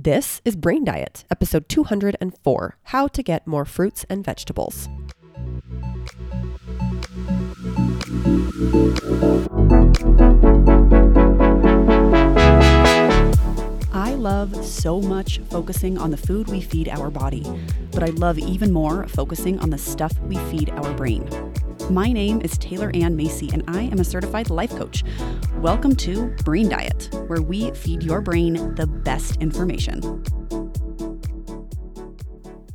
This 0.00 0.40
is 0.44 0.54
Brain 0.54 0.84
Diet, 0.84 1.24
episode 1.28 1.68
204 1.68 2.76
How 2.84 3.08
to 3.08 3.20
Get 3.20 3.48
More 3.48 3.64
Fruits 3.64 4.06
and 4.08 4.24
Vegetables. 4.24 4.88
I 13.92 14.14
love 14.14 14.64
so 14.64 15.00
much 15.00 15.40
focusing 15.50 15.98
on 15.98 16.12
the 16.12 16.16
food 16.16 16.46
we 16.46 16.60
feed 16.60 16.88
our 16.88 17.10
body, 17.10 17.44
but 17.90 18.04
I 18.04 18.10
love 18.10 18.38
even 18.38 18.72
more 18.72 19.08
focusing 19.08 19.58
on 19.58 19.70
the 19.70 19.78
stuff 19.78 20.16
we 20.20 20.36
feed 20.36 20.70
our 20.70 20.94
brain. 20.94 21.28
My 21.90 22.12
name 22.12 22.42
is 22.42 22.58
Taylor 22.58 22.90
Ann 22.92 23.16
Macey, 23.16 23.48
and 23.50 23.64
I 23.66 23.84
am 23.84 23.98
a 23.98 24.04
certified 24.04 24.50
life 24.50 24.76
coach. 24.76 25.04
Welcome 25.54 25.96
to 25.96 26.26
Brain 26.44 26.68
Diet, 26.68 27.08
where 27.28 27.40
we 27.40 27.70
feed 27.70 28.02
your 28.02 28.20
brain 28.20 28.74
the 28.74 28.86
best 28.86 29.36
information. 29.36 30.02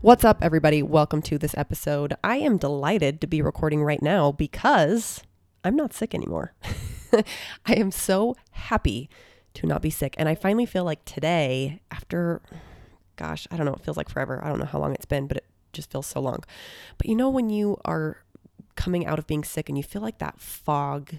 What's 0.02 0.23
up, 0.23 0.39
everybody? 0.41 0.81
Welcome 0.81 1.21
to 1.23 1.38
this 1.38 1.53
episode. 1.55 2.15
I 2.23 2.38
am 2.38 2.57
delighted 2.57 3.21
to 3.21 3.27
be 3.27 3.43
recording 3.43 3.83
right 3.83 4.02
now 4.02 4.31
because 4.31 5.21
I'm 5.63 5.75
not 5.75 5.93
sick 5.93 6.16
anymore. 6.16 6.55
I 7.67 7.75
am 7.75 7.91
so 7.91 8.35
happy 8.49 9.11
to 9.53 9.67
not 9.67 9.83
be 9.83 9.91
sick. 9.91 10.16
And 10.17 10.27
I 10.27 10.33
finally 10.33 10.66
feel 10.66 10.85
like 10.85 11.05
today, 11.05 11.81
after, 11.91 12.41
gosh, 13.16 13.47
I 13.52 13.57
don't 13.57 13.67
know, 13.67 13.73
it 13.73 13.85
feels 13.85 13.95
like 13.95 14.09
forever. 14.09 14.43
I 14.43 14.49
don't 14.49 14.57
know 14.57 14.66
how 14.66 14.80
long 14.80 14.95
it's 14.95 15.05
been, 15.05 15.27
but 15.27 15.38
it 15.38 15.45
just 15.71 15.91
feels 15.91 16.07
so 16.07 16.19
long. 16.19 16.43
But 16.97 17.05
you 17.05 17.13
know, 17.13 17.30
when 17.30 17.52
you 17.52 17.77
are 17.85 18.17
coming 18.75 19.05
out 19.05 19.19
of 19.19 19.27
being 19.27 19.43
sick 19.43 19.69
and 19.69 19.77
you 19.77 19.83
feel 19.83 20.01
like 20.01 20.19
that 20.19 20.39
fog 20.39 21.15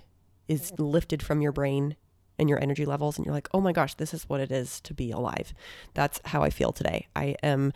is 0.48 0.72
lifted 0.78 1.22
from 1.22 1.40
your 1.40 1.52
brain 1.52 1.96
and 2.38 2.48
your 2.48 2.60
energy 2.60 2.84
levels 2.84 3.16
and 3.16 3.24
you're 3.24 3.34
like, 3.34 3.48
"Oh 3.54 3.60
my 3.60 3.72
gosh, 3.72 3.94
this 3.94 4.12
is 4.12 4.28
what 4.28 4.40
it 4.40 4.50
is 4.50 4.80
to 4.82 4.94
be 4.94 5.10
alive." 5.10 5.54
That's 5.94 6.20
how 6.26 6.42
I 6.42 6.50
feel 6.50 6.72
today. 6.72 7.06
I 7.14 7.36
am 7.42 7.72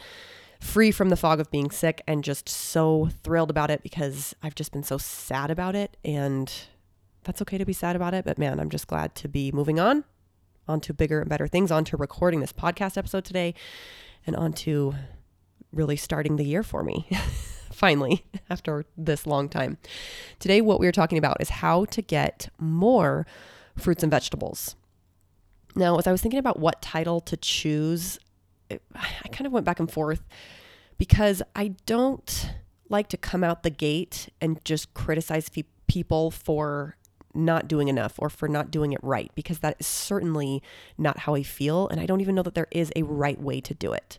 free 0.60 0.91
from 0.91 1.09
the 1.09 1.16
fog 1.16 1.41
of 1.41 1.51
being 1.51 1.70
sick 1.70 2.02
and 2.07 2.24
just 2.24 2.48
so 2.48 3.10
thrilled 3.23 3.51
about 3.51 3.70
it 3.70 3.82
because 3.82 4.35
I've 4.43 4.57
just 4.57 4.73
been 4.73 4.82
so 4.82 4.98
sad 4.98 5.51
about 5.51 5.76
it 5.76 5.96
and 6.04 6.52
that's 7.24 7.42
okay 7.42 7.59
to 7.59 7.65
be 7.65 7.73
sad 7.73 7.95
about 7.95 8.15
it, 8.15 8.24
but 8.24 8.38
man, 8.38 8.59
I'm 8.59 8.70
just 8.70 8.87
glad 8.87 9.15
to 9.16 9.29
be 9.29 9.52
moving 9.52 9.79
on 9.79 10.04
onto 10.66 10.92
bigger 10.92 11.20
and 11.20 11.29
better 11.29 11.46
things, 11.46 11.70
onto 11.70 11.96
recording 11.96 12.40
this 12.40 12.52
podcast 12.52 12.96
episode 12.96 13.24
today 13.24 13.54
and 14.26 14.37
onto 14.37 14.92
really 15.73 15.96
starting 15.96 16.37
the 16.37 16.45
year 16.45 16.63
for 16.63 16.82
me. 16.82 17.07
finally, 17.79 18.24
after 18.51 18.84
this 18.96 19.26
long 19.26 19.48
time. 19.48 19.79
Today, 20.38 20.60
what 20.60 20.80
we 20.80 20.87
are 20.87 20.93
talking 20.93 21.18
about 21.18 21.40
is 21.40 21.48
how 21.48 21.85
to 21.87 22.02
get 22.02 22.48
more 22.59 23.26
fruits 23.76 24.02
and 24.02 24.10
vegetables. 24.10 24.74
Now, 25.76 25.96
as 25.96 26.07
I 26.07 26.12
was 26.12 26.20
thinking 26.20 26.40
about 26.40 26.59
what 26.59 26.82
title 26.82 27.20
to 27.20 27.37
choose, 27.37 28.18
I 28.70 29.29
kind 29.30 29.46
of 29.46 29.52
went 29.52 29.65
back 29.65 29.79
and 29.79 29.90
forth 29.90 30.23
because 30.98 31.40
I 31.54 31.68
don't 31.87 32.51
like 32.88 33.09
to 33.10 33.16
come 33.16 33.45
out 33.45 33.62
the 33.62 33.70
gate 33.70 34.29
and 34.40 34.63
just 34.65 34.92
criticize 34.95 35.48
people 35.87 36.30
for 36.30 36.96
not 37.35 37.68
doing 37.68 37.88
enough 37.88 38.15
or 38.18 38.29
for 38.29 38.48
not 38.48 38.70
doing 38.70 38.92
it 38.92 39.01
right 39.02 39.30
because 39.35 39.60
that 39.60 39.76
is 39.79 39.87
certainly 39.87 40.63
not 40.96 41.20
how 41.20 41.35
I 41.35 41.42
feel. 41.45 41.87
And 41.88 42.01
I 42.01 42.07
don't 42.07 42.20
even 42.20 42.35
know 42.35 42.42
that 42.42 42.54
there 42.54 42.66
is 42.73 42.90
a 42.96 43.02
right 43.02 43.40
way 43.40 43.60
to 43.60 43.74
do 43.74 43.92
it. 43.92 44.18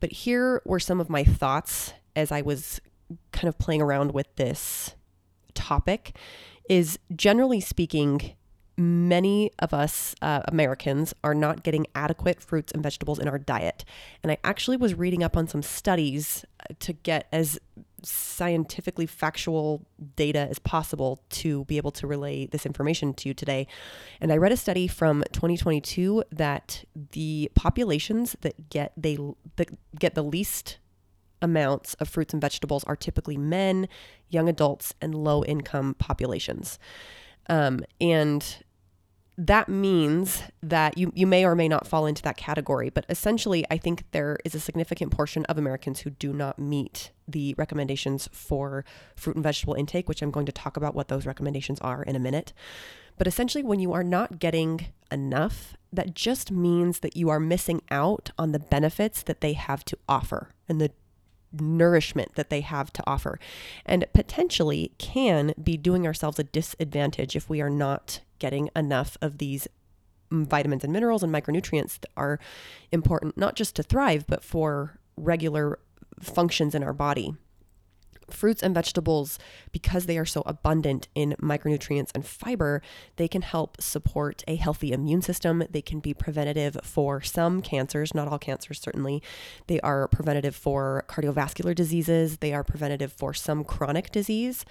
But 0.00 0.12
here 0.12 0.62
were 0.64 0.80
some 0.80 1.00
of 1.00 1.10
my 1.10 1.22
thoughts 1.22 1.92
as 2.16 2.32
I 2.32 2.42
was 2.42 2.80
kind 3.32 3.48
of 3.48 3.58
playing 3.58 3.82
around 3.82 4.12
with 4.12 4.34
this 4.36 4.94
topic 5.54 6.16
is 6.68 6.98
generally 7.14 7.60
speaking, 7.60 8.34
many 8.76 9.50
of 9.58 9.74
us 9.74 10.14
uh, 10.22 10.40
Americans 10.46 11.12
are 11.24 11.34
not 11.34 11.64
getting 11.64 11.86
adequate 11.94 12.40
fruits 12.40 12.72
and 12.72 12.82
vegetables 12.82 13.18
in 13.18 13.26
our 13.28 13.38
diet. 13.38 13.84
And 14.22 14.30
I 14.30 14.38
actually 14.44 14.76
was 14.76 14.94
reading 14.94 15.22
up 15.22 15.36
on 15.36 15.48
some 15.48 15.62
studies 15.62 16.44
uh, 16.60 16.74
to 16.80 16.92
get 16.92 17.26
as 17.32 17.58
scientifically 18.04 19.06
factual 19.06 19.84
data 20.14 20.46
as 20.48 20.60
possible 20.60 21.20
to 21.28 21.64
be 21.64 21.76
able 21.76 21.90
to 21.90 22.06
relay 22.06 22.46
this 22.46 22.64
information 22.64 23.12
to 23.14 23.28
you 23.28 23.34
today. 23.34 23.66
And 24.20 24.32
I 24.32 24.36
read 24.36 24.52
a 24.52 24.56
study 24.56 24.86
from 24.86 25.24
2022 25.32 26.22
that 26.30 26.84
the 27.12 27.50
populations 27.56 28.36
that 28.42 28.70
get 28.70 28.92
they 28.96 29.18
that 29.56 29.70
get 29.98 30.14
the 30.14 30.22
least 30.22 30.78
amounts 31.40 31.94
of 31.94 32.08
fruits 32.08 32.32
and 32.32 32.40
vegetables 32.40 32.84
are 32.84 32.96
typically 32.96 33.36
men, 33.36 33.88
young 34.28 34.48
adults, 34.48 34.94
and 35.00 35.14
low 35.14 35.44
income 35.44 35.94
populations. 35.94 36.78
Um, 37.48 37.84
and 38.00 38.62
that 39.38 39.68
means 39.68 40.42
that 40.64 40.98
you, 40.98 41.12
you 41.14 41.24
may 41.24 41.44
or 41.44 41.54
may 41.54 41.68
not 41.68 41.86
fall 41.86 42.06
into 42.06 42.22
that 42.22 42.36
category. 42.36 42.90
But 42.90 43.06
essentially, 43.08 43.64
I 43.70 43.78
think 43.78 44.02
there 44.10 44.36
is 44.44 44.52
a 44.56 44.60
significant 44.60 45.12
portion 45.12 45.44
of 45.44 45.56
Americans 45.56 46.00
who 46.00 46.10
do 46.10 46.32
not 46.32 46.58
meet 46.58 47.12
the 47.28 47.54
recommendations 47.56 48.28
for 48.32 48.84
fruit 49.14 49.36
and 49.36 49.44
vegetable 49.44 49.74
intake, 49.74 50.08
which 50.08 50.22
I'm 50.22 50.32
going 50.32 50.46
to 50.46 50.52
talk 50.52 50.76
about 50.76 50.96
what 50.96 51.06
those 51.06 51.24
recommendations 51.24 51.78
are 51.80 52.02
in 52.02 52.16
a 52.16 52.18
minute. 52.18 52.52
But 53.16 53.28
essentially, 53.28 53.62
when 53.62 53.78
you 53.78 53.92
are 53.92 54.02
not 54.02 54.40
getting 54.40 54.86
enough, 55.10 55.76
that 55.92 56.14
just 56.14 56.50
means 56.50 56.98
that 57.00 57.16
you 57.16 57.28
are 57.28 57.40
missing 57.40 57.80
out 57.92 58.30
on 58.38 58.50
the 58.50 58.58
benefits 58.58 59.22
that 59.22 59.40
they 59.40 59.52
have 59.52 59.84
to 59.84 59.98
offer 60.08 60.50
and 60.68 60.80
the 60.80 60.90
nourishment 61.52 62.34
that 62.34 62.50
they 62.50 62.60
have 62.60 62.92
to 62.94 63.02
offer, 63.06 63.38
and 63.86 64.06
potentially 64.12 64.92
can 64.98 65.54
be 65.62 65.76
doing 65.76 66.06
ourselves 66.06 66.38
a 66.38 66.44
disadvantage 66.44 67.36
if 67.36 67.48
we 67.48 67.60
are 67.60 67.70
not 67.70 68.20
getting 68.38 68.70
enough 68.76 69.16
of 69.20 69.38
these 69.38 69.66
vitamins 70.30 70.84
and 70.84 70.92
minerals 70.92 71.22
and 71.22 71.32
micronutrients 71.32 72.00
that 72.00 72.10
are 72.16 72.38
important 72.92 73.36
not 73.36 73.56
just 73.56 73.74
to 73.76 73.82
thrive, 73.82 74.26
but 74.26 74.44
for 74.44 74.98
regular 75.16 75.78
functions 76.20 76.74
in 76.74 76.82
our 76.82 76.92
body 76.92 77.34
fruits 78.30 78.62
and 78.62 78.74
vegetables, 78.74 79.38
because 79.72 80.06
they 80.06 80.18
are 80.18 80.26
so 80.26 80.42
abundant 80.46 81.08
in 81.14 81.34
micronutrients 81.40 82.10
and 82.14 82.26
fiber, 82.26 82.82
they 83.16 83.28
can 83.28 83.42
help 83.42 83.80
support 83.80 84.44
a 84.46 84.56
healthy 84.56 84.92
immune 84.92 85.22
system. 85.22 85.64
They 85.70 85.82
can 85.82 86.00
be 86.00 86.14
preventative 86.14 86.78
for 86.82 87.20
some 87.20 87.62
cancers, 87.62 88.14
not 88.14 88.28
all 88.28 88.38
cancers, 88.38 88.80
certainly. 88.80 89.22
They 89.66 89.80
are 89.80 90.08
preventative 90.08 90.54
for 90.54 91.04
cardiovascular 91.08 91.74
diseases, 91.74 92.38
they 92.38 92.52
are 92.52 92.64
preventative 92.64 93.12
for 93.12 93.32
some 93.34 93.64
chronic 93.64 94.10
disease. 94.10 94.64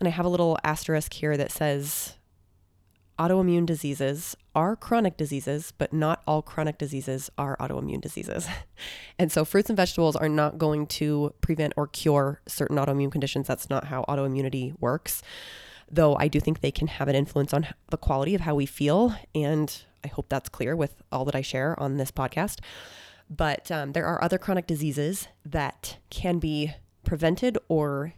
And 0.00 0.06
I 0.06 0.12
have 0.12 0.26
a 0.26 0.28
little 0.28 0.58
asterisk 0.62 1.12
here 1.14 1.36
that 1.36 1.50
says 1.50 2.17
autoimmune 3.18 3.66
diseases 3.66 4.36
are 4.54 4.76
chronic 4.76 5.16
diseases, 5.16 5.72
but 5.76 5.92
not 5.92 6.22
all 6.26 6.42
chronic 6.42 6.78
diseases 6.78 7.30
are 7.36 7.56
autoimmune 7.58 8.00
diseases. 8.00 8.48
and 9.18 9.30
so 9.30 9.44
fruits 9.44 9.70
and 9.70 9.76
vegetables 9.76 10.16
are 10.16 10.28
not 10.28 10.58
going 10.58 10.86
to 10.86 11.34
prevent 11.40 11.72
or 11.76 11.86
cure 11.86 12.40
certain 12.46 12.76
autoimmune 12.76 13.12
conditions. 13.12 13.46
That's 13.46 13.68
not 13.68 13.84
how 13.84 14.04
autoimmunity 14.08 14.78
works. 14.80 15.22
Though 15.90 16.16
I 16.16 16.28
do 16.28 16.40
think 16.40 16.60
they 16.60 16.70
can 16.70 16.86
have 16.86 17.08
an 17.08 17.14
influence 17.14 17.54
on 17.54 17.66
the 17.90 17.96
quality 17.96 18.34
of 18.34 18.42
how 18.42 18.54
we 18.54 18.66
feel. 18.66 19.14
And 19.34 19.74
I 20.04 20.08
hope 20.08 20.28
that's 20.28 20.48
clear 20.48 20.76
with 20.76 21.02
all 21.10 21.24
that 21.24 21.34
I 21.34 21.42
share 21.42 21.78
on 21.80 21.96
this 21.96 22.10
podcast. 22.10 22.60
But 23.30 23.70
um, 23.70 23.92
there 23.92 24.06
are 24.06 24.22
other 24.22 24.38
chronic 24.38 24.66
diseases 24.66 25.28
that 25.44 25.98
can 26.10 26.38
be 26.38 26.72
prevented 27.04 27.58
or 27.68 28.14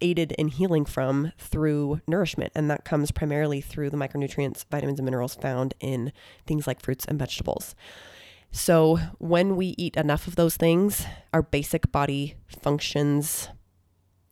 aided 0.00 0.32
in 0.32 0.48
healing 0.48 0.84
from 0.84 1.32
through 1.38 2.00
nourishment. 2.06 2.52
And 2.54 2.70
that 2.70 2.84
comes 2.84 3.10
primarily 3.10 3.60
through 3.60 3.90
the 3.90 3.96
micronutrients, 3.96 4.64
vitamins, 4.70 4.98
and 4.98 5.04
minerals 5.04 5.34
found 5.34 5.74
in 5.80 6.12
things 6.46 6.66
like 6.66 6.80
fruits 6.80 7.04
and 7.04 7.18
vegetables. 7.18 7.74
So, 8.52 8.98
when 9.18 9.56
we 9.56 9.74
eat 9.76 9.96
enough 9.96 10.26
of 10.26 10.36
those 10.36 10.56
things, 10.56 11.04
our 11.32 11.42
basic 11.42 11.92
body 11.92 12.36
functions 12.48 13.48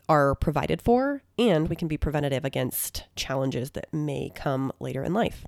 are 0.09 0.35
provided 0.35 0.83
for, 0.83 1.23
and 1.39 1.69
we 1.69 1.77
can 1.77 1.89
be 1.89 1.97
preventative 1.97 2.45
against 2.45 3.05
challenges 3.17 3.73
that 3.73 3.93
may 3.93 4.31
come 4.35 4.73
later 4.81 5.03
in 5.03 5.15
life. 5.15 5.47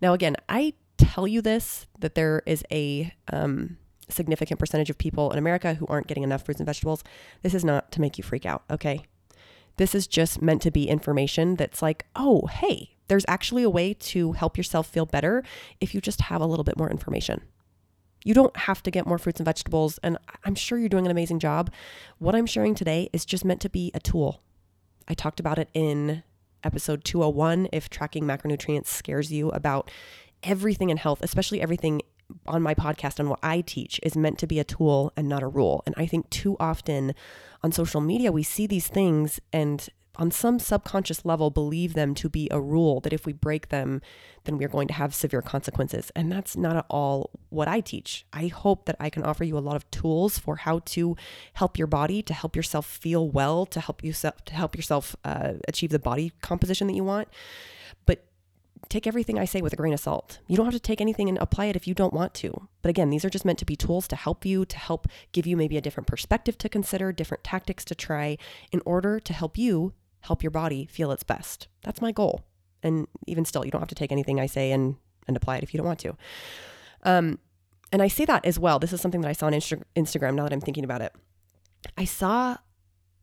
Now, 0.00 0.12
again, 0.12 0.36
I 0.48 0.74
tell 0.96 1.26
you 1.26 1.42
this 1.42 1.86
that 1.98 2.14
there 2.14 2.42
is 2.46 2.64
a 2.70 3.12
um, 3.32 3.78
significant 4.08 4.60
percentage 4.60 4.90
of 4.90 4.98
people 4.98 5.30
in 5.30 5.38
America 5.38 5.74
who 5.74 5.86
aren't 5.86 6.06
getting 6.06 6.22
enough 6.22 6.44
fruits 6.44 6.60
and 6.60 6.66
vegetables. 6.66 7.02
This 7.42 7.54
is 7.54 7.64
not 7.64 7.90
to 7.92 8.00
make 8.00 8.18
you 8.18 8.24
freak 8.24 8.46
out, 8.46 8.62
okay? 8.70 9.04
This 9.76 9.94
is 9.94 10.06
just 10.06 10.40
meant 10.40 10.62
to 10.62 10.70
be 10.70 10.88
information 10.88 11.56
that's 11.56 11.82
like, 11.82 12.06
oh, 12.14 12.46
hey, 12.46 12.96
there's 13.08 13.24
actually 13.28 13.62
a 13.62 13.70
way 13.70 13.94
to 13.94 14.32
help 14.32 14.56
yourself 14.56 14.86
feel 14.86 15.06
better 15.06 15.42
if 15.80 15.94
you 15.94 16.00
just 16.00 16.22
have 16.22 16.40
a 16.40 16.46
little 16.46 16.64
bit 16.64 16.78
more 16.78 16.90
information. 16.90 17.42
You 18.24 18.32
don't 18.32 18.56
have 18.56 18.82
to 18.84 18.90
get 18.90 19.06
more 19.06 19.18
fruits 19.18 19.40
and 19.40 19.44
vegetables, 19.44 19.98
and 20.02 20.16
I'm 20.44 20.54
sure 20.54 20.78
you're 20.78 20.88
doing 20.88 21.04
an 21.04 21.10
amazing 21.10 21.40
job. 21.40 21.70
What 22.18 22.34
I'm 22.34 22.46
sharing 22.46 22.74
today 22.74 23.10
is 23.12 23.26
just 23.26 23.44
meant 23.44 23.60
to 23.60 23.68
be 23.68 23.90
a 23.92 24.00
tool. 24.00 24.40
I 25.06 25.12
talked 25.14 25.40
about 25.40 25.58
it 25.58 25.68
in 25.74 26.22
episode 26.62 27.04
201 27.04 27.68
if 27.72 27.90
tracking 27.90 28.24
macronutrients 28.24 28.86
scares 28.86 29.30
you 29.30 29.50
about 29.50 29.90
everything 30.42 30.88
in 30.88 30.96
health, 30.96 31.20
especially 31.22 31.60
everything 31.60 32.00
on 32.46 32.62
my 32.62 32.74
podcast 32.74 33.18
and 33.18 33.30
what 33.30 33.40
I 33.42 33.60
teach 33.60 34.00
is 34.02 34.16
meant 34.16 34.38
to 34.38 34.46
be 34.46 34.58
a 34.58 34.64
tool 34.64 35.12
and 35.16 35.28
not 35.28 35.42
a 35.42 35.48
rule. 35.48 35.82
And 35.86 35.94
I 35.98 36.06
think 36.06 36.30
too 36.30 36.56
often 36.60 37.14
on 37.62 37.72
social 37.72 38.00
media, 38.00 38.32
we 38.32 38.42
see 38.42 38.66
these 38.66 38.88
things 38.88 39.40
and 39.52 39.88
on 40.16 40.30
some 40.30 40.58
subconscious 40.58 41.24
level 41.24 41.50
believe 41.50 41.94
them 41.94 42.14
to 42.14 42.28
be 42.28 42.48
a 42.50 42.60
rule 42.60 43.00
that 43.00 43.12
if 43.12 43.26
we 43.26 43.32
break 43.32 43.68
them, 43.68 44.00
then 44.44 44.58
we're 44.58 44.68
going 44.68 44.86
to 44.88 44.94
have 44.94 45.14
severe 45.14 45.42
consequences. 45.42 46.12
And 46.14 46.30
that's 46.30 46.56
not 46.56 46.76
at 46.76 46.86
all 46.88 47.30
what 47.48 47.66
I 47.66 47.80
teach. 47.80 48.24
I 48.32 48.46
hope 48.46 48.84
that 48.86 48.96
I 49.00 49.10
can 49.10 49.24
offer 49.24 49.44
you 49.44 49.58
a 49.58 49.60
lot 49.60 49.76
of 49.76 49.90
tools 49.90 50.38
for 50.38 50.56
how 50.56 50.80
to 50.80 51.16
help 51.54 51.78
your 51.78 51.86
body, 51.86 52.22
to 52.22 52.34
help 52.34 52.54
yourself 52.54 52.86
feel 52.86 53.28
well, 53.28 53.66
to 53.66 53.80
help 53.80 54.04
you 54.04 54.12
to 54.12 54.32
help 54.52 54.76
yourself 54.76 55.16
uh, 55.24 55.54
achieve 55.66 55.90
the 55.90 55.98
body 55.98 56.32
composition 56.42 56.86
that 56.86 56.94
you 56.94 57.04
want. 57.04 57.28
But 58.06 58.24
take 58.88 59.06
everything 59.06 59.38
I 59.38 59.44
say 59.44 59.60
with 59.60 59.72
a 59.72 59.76
grain 59.76 59.92
of 59.92 60.00
salt. 60.00 60.40
You 60.46 60.56
don't 60.56 60.66
have 60.66 60.74
to 60.74 60.80
take 60.80 61.00
anything 61.00 61.28
and 61.28 61.38
apply 61.38 61.66
it 61.66 61.76
if 61.76 61.86
you 61.86 61.94
don't 61.94 62.14
want 62.14 62.34
to. 62.34 62.68
But 62.82 62.90
again, 62.90 63.10
these 63.10 63.24
are 63.24 63.30
just 63.30 63.44
meant 63.44 63.58
to 63.60 63.64
be 63.64 63.76
tools 63.76 64.08
to 64.08 64.16
help 64.16 64.44
you, 64.44 64.64
to 64.64 64.76
help 64.76 65.08
give 65.32 65.46
you 65.46 65.56
maybe 65.56 65.76
a 65.76 65.80
different 65.80 66.06
perspective 66.06 66.58
to 66.58 66.68
consider, 66.68 67.12
different 67.12 67.44
tactics 67.44 67.84
to 67.86 67.94
try 67.94 68.38
in 68.72 68.80
order 68.84 69.20
to 69.20 69.32
help 69.32 69.58
you 69.58 69.92
help 70.20 70.42
your 70.42 70.50
body 70.50 70.86
feel 70.86 71.12
its 71.12 71.22
best. 71.22 71.68
That's 71.82 72.00
my 72.00 72.10
goal. 72.10 72.44
And 72.82 73.06
even 73.26 73.44
still, 73.44 73.64
you 73.64 73.70
don't 73.70 73.80
have 73.80 73.88
to 73.88 73.94
take 73.94 74.12
anything 74.12 74.40
I 74.40 74.46
say 74.46 74.72
and, 74.72 74.96
and 75.26 75.36
apply 75.36 75.58
it 75.58 75.62
if 75.62 75.72
you 75.72 75.78
don't 75.78 75.86
want 75.86 76.00
to. 76.00 76.16
Um, 77.02 77.38
and 77.92 78.02
I 78.02 78.08
say 78.08 78.24
that 78.24 78.44
as 78.44 78.58
well. 78.58 78.78
This 78.78 78.92
is 78.92 79.00
something 79.00 79.20
that 79.20 79.28
I 79.28 79.32
saw 79.32 79.46
on 79.46 79.52
Insta- 79.52 79.82
Instagram 79.94 80.34
now 80.34 80.44
that 80.44 80.52
I'm 80.52 80.60
thinking 80.60 80.84
about 80.84 81.02
it. 81.02 81.14
I 81.96 82.04
saw 82.04 82.56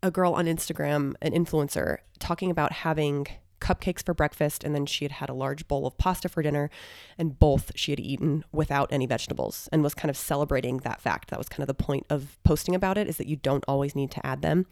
a 0.03 0.11
girl 0.11 0.33
on 0.33 0.45
Instagram, 0.45 1.15
an 1.21 1.33
influencer, 1.33 1.97
talking 2.19 2.51
about 2.51 2.71
having 2.71 3.27
cupcakes 3.61 4.03
for 4.03 4.13
breakfast 4.13 4.63
and 4.63 4.75
then 4.75 4.85
she 4.85 5.05
had 5.05 5.13
had 5.13 5.29
a 5.29 5.33
large 5.33 5.67
bowl 5.67 5.87
of 5.87 5.97
pasta 5.97 6.27
for 6.27 6.41
dinner 6.41 6.69
and 7.17 7.39
both 7.39 7.71
she 7.75 7.91
had 7.91 7.99
eaten 7.99 8.43
without 8.51 8.91
any 8.91 9.05
vegetables 9.05 9.69
and 9.71 9.83
was 9.83 9.93
kind 9.93 10.09
of 10.09 10.17
celebrating 10.17 10.77
that 10.77 10.99
fact 10.99 11.29
that 11.29 11.39
was 11.39 11.47
kind 11.47 11.61
of 11.61 11.67
the 11.67 11.83
point 11.83 12.05
of 12.09 12.37
posting 12.43 12.75
about 12.75 12.97
it 12.97 13.07
is 13.07 13.17
that 13.17 13.27
you 13.27 13.35
don't 13.35 13.63
always 13.67 13.95
need 13.95 14.11
to 14.11 14.25
add 14.25 14.41
them 14.41 14.65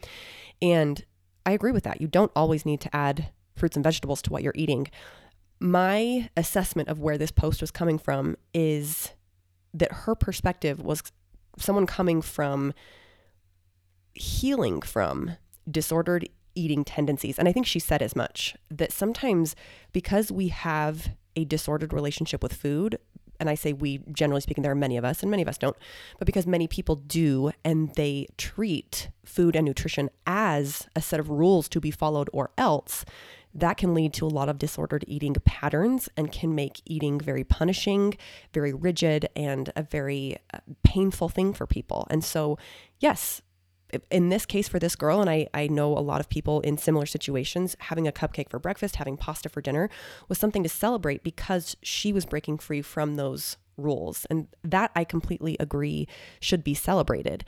and 0.60 1.04
I 1.46 1.52
agree 1.52 1.72
with 1.72 1.84
that. 1.84 2.00
You 2.00 2.06
don't 2.06 2.32
always 2.36 2.66
need 2.66 2.80
to 2.82 2.94
add 2.94 3.30
fruits 3.56 3.76
and 3.76 3.84
vegetables 3.84 4.22
to 4.22 4.30
what 4.30 4.42
you're 4.42 4.52
eating. 4.54 4.88
My 5.58 6.30
assessment 6.36 6.88
of 6.88 7.00
where 7.00 7.18
this 7.18 7.30
post 7.30 7.60
was 7.60 7.70
coming 7.70 7.98
from 7.98 8.36
is 8.54 9.10
that 9.74 9.92
her 9.92 10.14
perspective 10.14 10.80
was 10.80 11.02
someone 11.58 11.86
coming 11.86 12.22
from 12.22 12.72
healing 14.14 14.80
from 14.80 15.36
disordered 15.70 16.28
eating 16.54 16.84
tendencies. 16.84 17.38
And 17.38 17.48
I 17.48 17.52
think 17.52 17.66
she 17.66 17.78
said 17.78 18.02
as 18.02 18.16
much 18.16 18.56
that 18.70 18.92
sometimes 18.92 19.54
because 19.92 20.30
we 20.30 20.48
have 20.48 21.10
a 21.36 21.44
disordered 21.44 21.92
relationship 21.92 22.42
with 22.42 22.52
food, 22.52 22.98
and 23.38 23.48
I 23.48 23.54
say 23.54 23.72
we, 23.72 24.00
generally 24.12 24.42
speaking, 24.42 24.62
there 24.62 24.72
are 24.72 24.76
many 24.76 24.96
of 24.96 25.04
us, 25.04 25.22
and 25.22 25.30
many 25.30 25.42
of 25.42 25.48
us 25.48 25.58
don't, 25.58 25.76
but 26.18 26.26
because 26.26 26.46
many 26.46 26.68
people 26.68 26.96
do, 26.96 27.52
and 27.64 27.94
they 27.94 28.26
treat 28.36 29.08
food 29.24 29.56
and 29.56 29.64
nutrition 29.64 30.10
as 30.26 30.86
a 30.94 31.00
set 31.00 31.20
of 31.20 31.30
rules 31.30 31.68
to 31.70 31.80
be 31.80 31.90
followed 31.90 32.28
or 32.32 32.50
else, 32.58 33.04
that 33.54 33.76
can 33.76 33.94
lead 33.94 34.12
to 34.12 34.26
a 34.26 34.28
lot 34.28 34.48
of 34.48 34.58
disordered 34.58 35.04
eating 35.08 35.34
patterns 35.44 36.08
and 36.16 36.30
can 36.30 36.54
make 36.54 36.82
eating 36.84 37.18
very 37.18 37.42
punishing, 37.42 38.16
very 38.52 38.72
rigid, 38.72 39.28
and 39.34 39.72
a 39.74 39.82
very 39.82 40.36
uh, 40.54 40.58
painful 40.84 41.28
thing 41.28 41.52
for 41.52 41.66
people. 41.66 42.06
And 42.10 42.22
so, 42.22 42.58
yes, 43.00 43.42
in 44.10 44.28
this 44.28 44.46
case 44.46 44.68
for 44.68 44.78
this 44.78 44.96
girl, 44.96 45.20
and 45.20 45.30
I, 45.30 45.48
I 45.54 45.66
know 45.66 45.96
a 45.96 46.00
lot 46.00 46.20
of 46.20 46.28
people 46.28 46.60
in 46.60 46.78
similar 46.78 47.06
situations, 47.06 47.76
having 47.80 48.06
a 48.06 48.12
cupcake 48.12 48.48
for 48.48 48.58
breakfast, 48.58 48.96
having 48.96 49.16
pasta 49.16 49.48
for 49.48 49.60
dinner 49.60 49.88
was 50.28 50.38
something 50.38 50.62
to 50.62 50.68
celebrate 50.68 51.22
because 51.22 51.76
she 51.82 52.12
was 52.12 52.26
breaking 52.26 52.58
free 52.58 52.82
from 52.82 53.16
those 53.16 53.56
rules. 53.76 54.26
And 54.30 54.48
that 54.62 54.90
I 54.94 55.04
completely 55.04 55.56
agree 55.58 56.06
should 56.40 56.64
be 56.64 56.74
celebrated. 56.74 57.44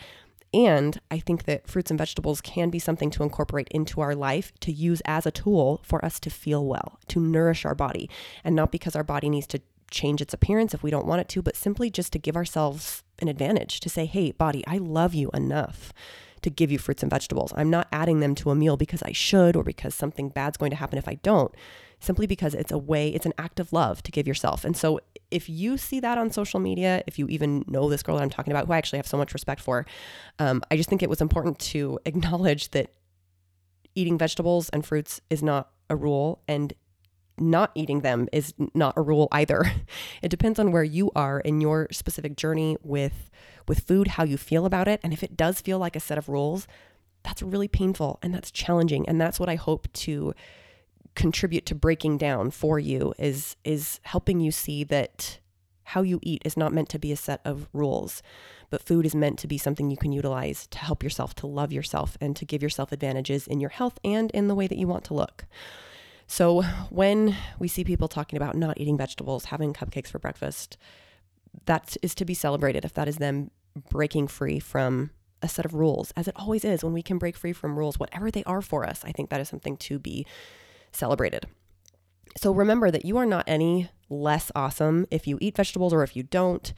And 0.55 1.01
I 1.11 1.19
think 1.19 1.45
that 1.45 1.67
fruits 1.67 1.91
and 1.91 1.99
vegetables 1.99 2.41
can 2.43 2.69
be 2.69 2.79
something 2.79 3.11
to 3.13 3.23
incorporate 3.23 3.69
into 3.71 4.01
our 4.03 4.15
life 4.15 4.53
to 4.61 4.73
use 4.73 5.01
as 5.07 5.25
a 5.25 5.31
tool 5.31 5.81
for 5.83 6.05
us 6.05 6.21
to 6.21 6.31
feel 6.31 6.67
well, 6.67 6.99
to 7.09 7.21
nourish 7.21 7.65
our 7.65 7.75
body. 7.75 8.11
And 8.45 8.55
not 8.55 8.71
because 8.71 8.95
our 8.95 9.05
body 9.05 9.31
needs 9.31 9.47
to 9.49 9.63
change 9.91 10.21
its 10.21 10.35
appearance 10.35 10.75
if 10.75 10.83
we 10.83 10.91
don't 10.91 11.07
want 11.07 11.21
it 11.21 11.29
to, 11.31 11.43
but 11.43 11.57
simply 11.57 11.91
just 11.91 12.13
to 12.13 12.19
give 12.19 12.37
ourselves 12.37 13.03
an 13.21 13.29
advantage 13.29 13.81
to 13.81 13.89
say, 13.89 14.05
hey, 14.05 14.33
body, 14.33 14.65
I 14.67 14.79
love 14.79 15.15
you 15.15 15.31
enough 15.33 15.93
to 16.43 16.51
give 16.51 16.71
you 16.71 16.79
fruits 16.79 17.03
and 17.03 17.11
vegetables. 17.11 17.53
I'm 17.57 17.71
not 17.71 17.89
adding 17.93 18.21
them 18.21 18.35
to 18.37 18.51
a 18.51 18.55
meal 18.55 18.77
because 18.77 19.03
I 19.03 19.13
should 19.13 19.57
or 19.57 19.63
because 19.63 19.95
something 19.95 20.29
bad's 20.29 20.57
going 20.57 20.71
to 20.71 20.77
happen 20.77 20.99
if 20.99 21.09
I 21.09 21.15
don't, 21.15 21.55
simply 22.01 22.27
because 22.27 22.55
it's 22.55 22.73
a 22.73 22.79
way, 22.79 23.09
it's 23.09 23.27
an 23.27 23.35
act 23.39 23.61
of 23.61 23.73
love 23.73 24.03
to 24.03 24.11
give 24.11 24.27
yourself. 24.27 24.65
And 24.65 24.77
so 24.77 25.01
if 25.31 25.49
you 25.49 25.79
see 25.79 26.01
that 26.01 26.19
on 26.19 26.31
social 26.31 26.61
media, 26.61 27.03
if 27.07 27.19
you 27.19 27.27
even 27.29 27.65
know 27.67 27.89
this 27.89 28.03
girl 28.03 28.17
that 28.17 28.23
I'm 28.23 28.31
talking 28.31 28.53
about, 28.53 28.67
who 28.67 28.73
I 28.73 28.79
actually 28.79 28.99
have 28.99 29.07
so 29.07 29.17
much 29.17 29.33
respect 29.33 29.61
for, 29.61 29.87
um, 30.39 30.63
I 30.71 30.77
just 30.77 30.89
think 30.89 31.03
it 31.03 31.11
was 31.11 31.21
important 31.21 31.59
to 31.61 31.99
acknowledge 32.07 32.71
that 32.73 32.93
eating 33.95 34.19
vegetables 34.19 34.69
and 34.71 34.85
fruits 34.85 35.21
is 35.31 35.43
not 35.43 35.71
a 35.91 35.97
rule 35.97 36.43
and 36.49 36.73
not 37.39 37.71
eating 37.75 38.01
them 38.01 38.29
is 38.33 38.55
not 38.75 38.95
a 38.97 39.03
rule 39.03 39.29
either. 39.33 39.65
It 40.23 40.29
depends 40.29 40.59
on 40.59 40.73
where 40.73 40.85
you 40.85 41.11
are 41.17 41.41
in 41.41 41.61
your 41.61 41.89
specific 41.91 42.37
journey 42.37 42.77
with 42.83 43.31
with 43.69 43.81
food, 43.81 44.09
how 44.09 44.25
you 44.25 44.37
feel 44.37 44.67
about 44.67 44.89
it, 44.89 45.01
and 45.05 45.13
if 45.13 45.23
it 45.23 45.37
does 45.37 45.61
feel 45.61 45.79
like 45.79 45.95
a 45.95 46.01
set 46.01 46.19
of 46.19 46.29
rules, 46.29 46.67
that's 47.23 47.43
really 47.43 47.69
painful 47.69 48.19
and 48.23 48.35
that's 48.35 48.51
challenging 48.51 49.09
and 49.09 49.21
that's 49.21 49.39
what 49.39 49.49
I 49.49 49.55
hope 49.55 49.93
to 49.93 50.35
contribute 51.15 51.67
to 51.67 51.75
breaking 51.75 52.19
down 52.19 52.51
for 52.51 52.79
you 52.79 53.13
is 53.19 53.57
is 53.65 54.01
helping 54.05 54.41
you 54.41 54.51
see 54.51 54.83
that 54.85 55.39
how 55.85 56.03
you 56.03 56.19
eat 56.23 56.43
is 56.45 56.57
not 56.57 56.73
meant 56.73 56.89
to 56.89 56.99
be 56.99 57.13
a 57.13 57.17
set 57.17 57.41
of 57.45 57.69
rules, 57.73 58.23
but 58.71 58.83
food 58.83 59.05
is 59.05 59.15
meant 59.15 59.39
to 59.39 59.47
be 59.47 59.59
something 59.59 59.91
you 59.91 59.97
can 59.97 60.13
utilize 60.13 60.67
to 60.69 60.79
help 60.79 61.03
yourself 61.03 61.35
to 61.35 61.47
love 61.47 61.73
yourself 61.73 62.17
and 62.21 62.35
to 62.37 62.47
give 62.47 62.63
yourself 62.63 62.93
advantages 62.93 63.47
in 63.47 63.61
your 63.61 63.71
health 63.71 63.99
and 64.03 64.31
in 64.31 64.49
the 64.49 64.55
way 64.55 64.67
that 64.67 64.79
you 64.79 64.87
want 64.87 65.05
to 65.05 65.15
look. 65.15 65.45
So 66.33 66.63
when 66.89 67.37
we 67.59 67.69
see 67.69 67.85
people 67.85 68.09
talking 68.09 68.39
about 68.39 68.57
not 68.57 68.81
eating 68.81 68.97
vegetables, 68.97 69.45
having 69.45 69.75
cupcakes 69.75 70.07
for 70.07 70.19
breakfast, 70.19 70.79
that 71.67 71.95
is 72.01 72.15
to 72.15 72.25
be 72.25 72.33
celebrated 72.33 72.87
if 72.87 72.95
that 72.95 73.07
is 73.07 73.19
them 73.19 73.51
breaking 73.91 74.29
free 74.29 74.59
from 74.59 75.11
a 75.43 75.49
set 75.49 75.67
of 75.67 75.75
rules, 75.75 76.11
as 76.17 76.29
it 76.29 76.35
always 76.37 76.65
is 76.65 76.83
when 76.83 76.95
we 76.95 77.03
can 77.03 77.19
break 77.19 77.37
free 77.37 77.53
from 77.53 77.79
rules, 77.79 77.99
whatever 77.99 78.31
they 78.31 78.43
are 78.45 78.63
for 78.63 78.83
us. 78.83 79.05
I 79.05 79.13
think 79.13 79.29
that 79.29 79.43
is 79.43 79.51
something 79.51 79.77
to 79.77 79.99
be 79.99 80.25
celebrated. 80.91 81.49
So 82.39 82.51
remember 82.51 82.91
that 82.91 83.05
you 83.05 83.19
are 83.19 83.27
not 83.27 83.45
any 83.47 83.91
less 84.09 84.51
awesome 84.55 85.07
if 85.11 85.27
you 85.27 85.37
eat 85.43 85.57
vegetables 85.57 85.93
or 85.93 86.03
if 86.03 86.17
you 86.17 86.23
don't. 86.23 86.73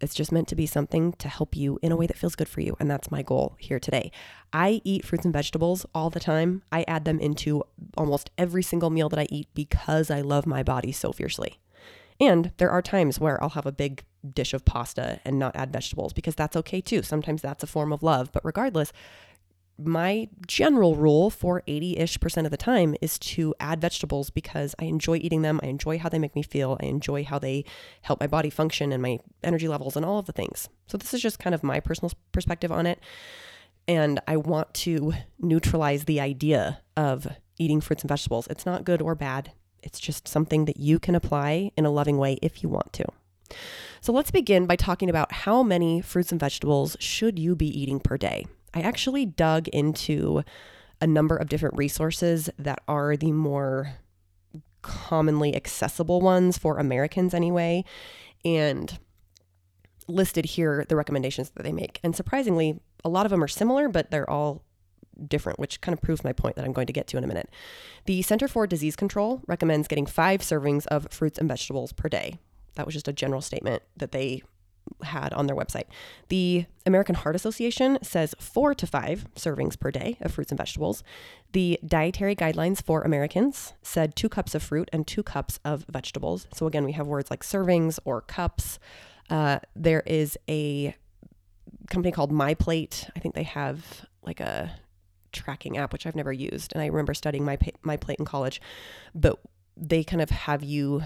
It's 0.00 0.14
just 0.14 0.32
meant 0.32 0.48
to 0.48 0.56
be 0.56 0.66
something 0.66 1.12
to 1.14 1.28
help 1.28 1.56
you 1.56 1.78
in 1.82 1.92
a 1.92 1.96
way 1.96 2.06
that 2.06 2.16
feels 2.16 2.34
good 2.34 2.48
for 2.48 2.60
you. 2.60 2.76
And 2.80 2.90
that's 2.90 3.10
my 3.10 3.22
goal 3.22 3.56
here 3.58 3.78
today. 3.78 4.10
I 4.52 4.80
eat 4.84 5.04
fruits 5.04 5.24
and 5.24 5.32
vegetables 5.32 5.86
all 5.94 6.10
the 6.10 6.20
time. 6.20 6.62
I 6.72 6.84
add 6.88 7.04
them 7.04 7.20
into 7.20 7.62
almost 7.96 8.30
every 8.38 8.62
single 8.62 8.90
meal 8.90 9.08
that 9.08 9.18
I 9.18 9.26
eat 9.30 9.48
because 9.54 10.10
I 10.10 10.20
love 10.20 10.46
my 10.46 10.62
body 10.62 10.92
so 10.92 11.12
fiercely. 11.12 11.58
And 12.18 12.52
there 12.58 12.70
are 12.70 12.82
times 12.82 13.18
where 13.18 13.42
I'll 13.42 13.50
have 13.50 13.66
a 13.66 13.72
big 13.72 14.04
dish 14.34 14.52
of 14.52 14.66
pasta 14.66 15.20
and 15.24 15.38
not 15.38 15.56
add 15.56 15.72
vegetables 15.72 16.12
because 16.12 16.34
that's 16.34 16.56
okay 16.56 16.82
too. 16.82 17.02
Sometimes 17.02 17.40
that's 17.40 17.64
a 17.64 17.66
form 17.66 17.92
of 17.92 18.02
love. 18.02 18.30
But 18.30 18.44
regardless, 18.44 18.92
my 19.86 20.28
general 20.46 20.96
rule 20.96 21.30
for 21.30 21.62
80 21.66 21.98
ish 21.98 22.20
percent 22.20 22.46
of 22.46 22.50
the 22.50 22.56
time 22.56 22.94
is 23.00 23.18
to 23.20 23.54
add 23.60 23.80
vegetables 23.80 24.30
because 24.30 24.74
I 24.78 24.84
enjoy 24.84 25.16
eating 25.16 25.42
them. 25.42 25.60
I 25.62 25.66
enjoy 25.66 25.98
how 25.98 26.08
they 26.08 26.18
make 26.18 26.34
me 26.34 26.42
feel. 26.42 26.78
I 26.80 26.86
enjoy 26.86 27.24
how 27.24 27.38
they 27.38 27.64
help 28.02 28.20
my 28.20 28.26
body 28.26 28.50
function 28.50 28.92
and 28.92 29.02
my 29.02 29.18
energy 29.42 29.68
levels 29.68 29.96
and 29.96 30.04
all 30.04 30.18
of 30.18 30.26
the 30.26 30.32
things. 30.32 30.68
So, 30.86 30.98
this 30.98 31.14
is 31.14 31.22
just 31.22 31.38
kind 31.38 31.54
of 31.54 31.62
my 31.62 31.80
personal 31.80 32.12
perspective 32.32 32.72
on 32.72 32.86
it. 32.86 33.00
And 33.88 34.20
I 34.28 34.36
want 34.36 34.72
to 34.74 35.14
neutralize 35.38 36.04
the 36.04 36.20
idea 36.20 36.80
of 36.96 37.26
eating 37.58 37.80
fruits 37.80 38.02
and 38.02 38.08
vegetables. 38.08 38.46
It's 38.48 38.66
not 38.66 38.84
good 38.84 39.02
or 39.02 39.14
bad, 39.14 39.52
it's 39.82 40.00
just 40.00 40.28
something 40.28 40.66
that 40.66 40.76
you 40.76 40.98
can 40.98 41.14
apply 41.14 41.72
in 41.76 41.86
a 41.86 41.90
loving 41.90 42.18
way 42.18 42.38
if 42.42 42.62
you 42.62 42.68
want 42.68 42.92
to. 42.94 43.04
So, 44.00 44.12
let's 44.12 44.30
begin 44.30 44.66
by 44.66 44.76
talking 44.76 45.10
about 45.10 45.32
how 45.32 45.62
many 45.62 46.00
fruits 46.00 46.32
and 46.32 46.40
vegetables 46.40 46.96
should 47.00 47.38
you 47.38 47.54
be 47.54 47.66
eating 47.66 48.00
per 48.00 48.16
day. 48.16 48.46
I 48.74 48.80
actually 48.80 49.26
dug 49.26 49.68
into 49.68 50.42
a 51.00 51.06
number 51.06 51.36
of 51.36 51.48
different 51.48 51.76
resources 51.76 52.50
that 52.58 52.80
are 52.86 53.16
the 53.16 53.32
more 53.32 53.94
commonly 54.82 55.54
accessible 55.54 56.20
ones 56.20 56.56
for 56.58 56.78
Americans 56.78 57.34
anyway, 57.34 57.84
and 58.44 58.98
listed 60.08 60.44
here 60.44 60.84
the 60.88 60.96
recommendations 60.96 61.50
that 61.50 61.62
they 61.62 61.72
make. 61.72 62.00
And 62.02 62.16
surprisingly, 62.16 62.80
a 63.04 63.08
lot 63.08 63.26
of 63.26 63.30
them 63.30 63.42
are 63.42 63.48
similar, 63.48 63.88
but 63.88 64.10
they're 64.10 64.28
all 64.28 64.62
different, 65.28 65.58
which 65.58 65.80
kind 65.80 65.92
of 65.92 66.00
proves 66.00 66.24
my 66.24 66.32
point 66.32 66.56
that 66.56 66.64
I'm 66.64 66.72
going 66.72 66.86
to 66.86 66.92
get 66.92 67.06
to 67.08 67.18
in 67.18 67.24
a 67.24 67.26
minute. 67.26 67.50
The 68.06 68.22
Center 68.22 68.48
for 68.48 68.66
Disease 68.66 68.96
Control 68.96 69.42
recommends 69.46 69.88
getting 69.88 70.06
five 70.06 70.40
servings 70.40 70.86
of 70.86 71.08
fruits 71.10 71.38
and 71.38 71.48
vegetables 71.48 71.92
per 71.92 72.08
day. 72.08 72.38
That 72.74 72.86
was 72.86 72.94
just 72.94 73.08
a 73.08 73.12
general 73.12 73.40
statement 73.40 73.82
that 73.96 74.12
they 74.12 74.42
had 75.02 75.32
on 75.32 75.46
their 75.46 75.56
website. 75.56 75.84
The 76.28 76.66
American 76.86 77.14
Heart 77.14 77.36
Association 77.36 77.98
says 78.02 78.34
four 78.38 78.74
to 78.74 78.86
five 78.86 79.26
servings 79.34 79.78
per 79.78 79.90
day 79.90 80.16
of 80.20 80.32
fruits 80.32 80.50
and 80.50 80.58
vegetables. 80.58 81.02
The 81.52 81.78
Dietary 81.86 82.36
Guidelines 82.36 82.82
for 82.82 83.02
Americans 83.02 83.74
said 83.82 84.16
two 84.16 84.28
cups 84.28 84.54
of 84.54 84.62
fruit 84.62 84.88
and 84.92 85.06
two 85.06 85.22
cups 85.22 85.58
of 85.64 85.84
vegetables. 85.88 86.46
So 86.54 86.66
again, 86.66 86.84
we 86.84 86.92
have 86.92 87.06
words 87.06 87.30
like 87.30 87.42
servings 87.42 87.98
or 88.04 88.20
cups. 88.20 88.78
Uh, 89.28 89.60
there 89.76 90.02
is 90.06 90.36
a 90.48 90.94
company 91.88 92.12
called 92.12 92.32
My 92.32 92.54
Plate. 92.54 93.08
I 93.14 93.20
think 93.20 93.34
they 93.34 93.44
have 93.44 94.06
like 94.22 94.40
a 94.40 94.72
tracking 95.32 95.76
app, 95.78 95.92
which 95.92 96.06
I've 96.06 96.16
never 96.16 96.32
used. 96.32 96.72
And 96.72 96.82
I 96.82 96.86
remember 96.86 97.14
studying 97.14 97.44
my 97.44 97.58
my 97.82 97.96
plate 97.96 98.18
in 98.18 98.24
college, 98.24 98.60
but 99.14 99.38
they 99.76 100.04
kind 100.04 100.20
of 100.20 100.30
have 100.30 100.62
you 100.62 101.02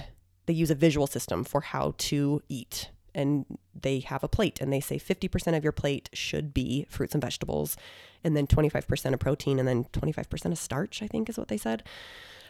they 0.47 0.53
use 0.53 0.71
a 0.71 0.75
visual 0.75 1.07
system 1.07 1.45
for 1.45 1.61
how 1.61 1.95
to 1.97 2.43
eat. 2.49 2.91
And 3.14 3.47
they 3.80 4.00
have 4.00 4.25
a 4.25 4.28
plate 4.28 4.61
and 4.61 4.73
they 4.73 4.80
say 4.80 4.99
50% 4.99 5.56
of 5.56 5.62
your 5.62 5.73
plate 5.73 6.11
should 6.12 6.52
be 6.52 6.87
fruits 6.88 7.14
and 7.14 7.23
vegetables, 7.23 7.76
and 8.23 8.37
then 8.37 8.47
25% 8.47 9.12
of 9.12 9.21
protein, 9.21 9.59
and 9.59 9.68
then 9.68 9.85
25% 9.85 10.52
of 10.52 10.59
starch, 10.59 11.02
I 11.02 11.06
think 11.06 11.28
is 11.28 11.38
what 11.38 11.49
they 11.49 11.59
said. 11.59 11.85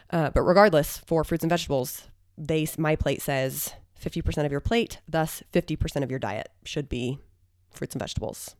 Uh, 0.09 0.29
but 0.29 0.41
regardless, 0.41 0.97
for 0.99 1.23
fruits 1.23 1.43
and 1.43 1.49
vegetables, 1.49 2.07
they 2.37 2.67
my 2.77 2.95
plate 2.95 3.21
says 3.21 3.73
50% 3.99 4.45
of 4.45 4.51
your 4.51 4.59
plate, 4.59 4.99
thus 5.07 5.43
50% 5.53 6.03
of 6.03 6.09
your 6.09 6.19
diet 6.19 6.49
should 6.63 6.89
be 6.89 7.19
fruits 7.71 7.93
and 7.93 8.01
vegetables. 8.01 8.55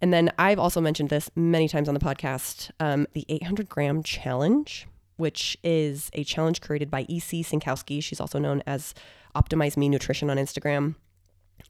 And 0.00 0.12
then 0.12 0.30
I've 0.38 0.58
also 0.58 0.80
mentioned 0.80 1.10
this 1.10 1.30
many 1.34 1.68
times 1.68 1.88
on 1.88 1.94
the 1.94 2.00
podcast 2.00 2.70
um, 2.80 3.06
the 3.12 3.24
800 3.28 3.68
gram 3.68 4.02
challenge, 4.02 4.86
which 5.16 5.56
is 5.62 6.10
a 6.12 6.24
challenge 6.24 6.60
created 6.60 6.90
by 6.90 7.02
EC 7.02 7.44
Synkowski. 7.44 8.02
She's 8.02 8.20
also 8.20 8.38
known 8.38 8.62
as 8.66 8.94
Optimize 9.34 9.76
Me 9.76 9.88
Nutrition 9.88 10.30
on 10.30 10.36
Instagram. 10.36 10.94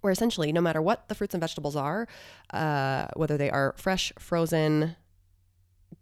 Where 0.00 0.12
essentially, 0.12 0.52
no 0.52 0.60
matter 0.60 0.80
what 0.80 1.08
the 1.08 1.14
fruits 1.14 1.34
and 1.34 1.40
vegetables 1.40 1.76
are, 1.76 2.06
uh, 2.52 3.08
whether 3.16 3.36
they 3.36 3.50
are 3.50 3.74
fresh, 3.76 4.12
frozen, 4.18 4.96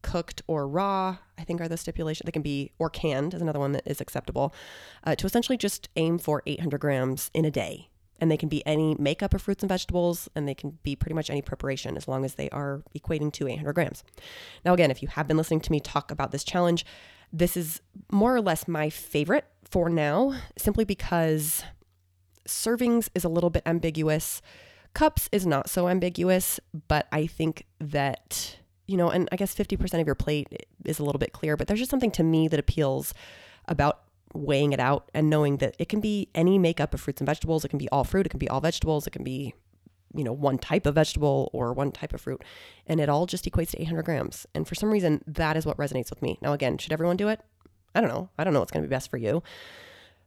cooked 0.02 0.42
or 0.46 0.68
raw, 0.68 1.16
I 1.38 1.44
think 1.44 1.60
are 1.60 1.68
the 1.68 1.76
stipulation. 1.76 2.24
They 2.24 2.32
can 2.32 2.42
be, 2.42 2.72
or 2.78 2.90
canned 2.90 3.34
is 3.34 3.42
another 3.42 3.58
one 3.58 3.72
that 3.72 3.82
is 3.86 4.00
acceptable, 4.00 4.54
uh, 5.04 5.14
to 5.16 5.26
essentially 5.26 5.56
just 5.56 5.88
aim 5.96 6.18
for 6.18 6.42
800 6.46 6.78
grams 6.78 7.30
in 7.34 7.44
a 7.44 7.50
day. 7.50 7.88
And 8.18 8.30
they 8.30 8.36
can 8.36 8.48
be 8.48 8.64
any 8.66 8.96
makeup 8.98 9.34
of 9.34 9.42
fruits 9.42 9.62
and 9.62 9.68
vegetables, 9.68 10.28
and 10.34 10.48
they 10.48 10.54
can 10.54 10.78
be 10.82 10.96
pretty 10.96 11.14
much 11.14 11.28
any 11.28 11.42
preparation 11.42 11.96
as 11.96 12.08
long 12.08 12.24
as 12.24 12.34
they 12.34 12.48
are 12.50 12.82
equating 12.96 13.32
to 13.34 13.48
800 13.48 13.72
grams. 13.74 14.04
Now, 14.64 14.72
again, 14.72 14.90
if 14.90 15.02
you 15.02 15.08
have 15.08 15.28
been 15.28 15.36
listening 15.36 15.60
to 15.60 15.72
me 15.72 15.80
talk 15.80 16.10
about 16.10 16.30
this 16.30 16.44
challenge, 16.44 16.86
this 17.32 17.56
is 17.56 17.80
more 18.10 18.34
or 18.34 18.40
less 18.40 18.66
my 18.66 18.88
favorite 18.88 19.44
for 19.64 19.90
now, 19.90 20.34
simply 20.56 20.84
because 20.84 21.62
servings 22.46 23.08
is 23.14 23.24
a 23.24 23.28
little 23.28 23.50
bit 23.50 23.62
ambiguous. 23.66 24.42
Cups 24.94 25.28
is 25.32 25.46
not 25.46 25.68
so 25.68 25.88
ambiguous, 25.88 26.58
but 26.88 27.06
I 27.12 27.26
think 27.26 27.66
that 27.80 28.56
you 28.86 28.96
know, 28.96 29.10
and 29.10 29.28
I 29.32 29.36
guess 29.36 29.54
50% 29.54 30.00
of 30.00 30.06
your 30.06 30.14
plate 30.14 30.48
is 30.84 30.98
a 30.98 31.04
little 31.04 31.18
bit 31.18 31.32
clear, 31.32 31.56
but 31.56 31.66
there's 31.66 31.80
just 31.80 31.90
something 31.90 32.12
to 32.12 32.22
me 32.22 32.48
that 32.48 32.60
appeals 32.60 33.12
about 33.66 34.02
weighing 34.32 34.72
it 34.72 34.80
out 34.80 35.10
and 35.14 35.30
knowing 35.30 35.56
that 35.58 35.74
it 35.78 35.88
can 35.88 36.00
be 36.00 36.28
any 36.34 36.58
makeup 36.58 36.94
of 36.94 37.00
fruits 37.00 37.20
and 37.20 37.26
vegetables. 37.26 37.64
It 37.64 37.68
can 37.68 37.78
be 37.78 37.88
all 37.90 38.04
fruit, 38.04 38.26
it 38.26 38.30
can 38.30 38.38
be 38.38 38.48
all 38.48 38.60
vegetables, 38.60 39.06
it 39.06 39.10
can 39.10 39.24
be, 39.24 39.54
you 40.14 40.24
know, 40.24 40.32
one 40.32 40.58
type 40.58 40.86
of 40.86 40.94
vegetable 40.94 41.50
or 41.52 41.72
one 41.72 41.90
type 41.90 42.12
of 42.12 42.20
fruit. 42.20 42.42
And 42.86 43.00
it 43.00 43.08
all 43.08 43.26
just 43.26 43.44
equates 43.44 43.70
to 43.70 43.82
800 43.82 44.04
grams. 44.04 44.46
And 44.54 44.68
for 44.68 44.74
some 44.74 44.90
reason, 44.90 45.22
that 45.26 45.56
is 45.56 45.66
what 45.66 45.76
resonates 45.78 46.10
with 46.10 46.22
me. 46.22 46.38
Now, 46.40 46.52
again, 46.52 46.78
should 46.78 46.92
everyone 46.92 47.16
do 47.16 47.28
it? 47.28 47.40
I 47.94 48.00
don't 48.00 48.10
know. 48.10 48.28
I 48.38 48.44
don't 48.44 48.52
know 48.52 48.60
what's 48.60 48.72
going 48.72 48.82
to 48.82 48.88
be 48.88 48.94
best 48.94 49.10
for 49.10 49.16
you. 49.16 49.42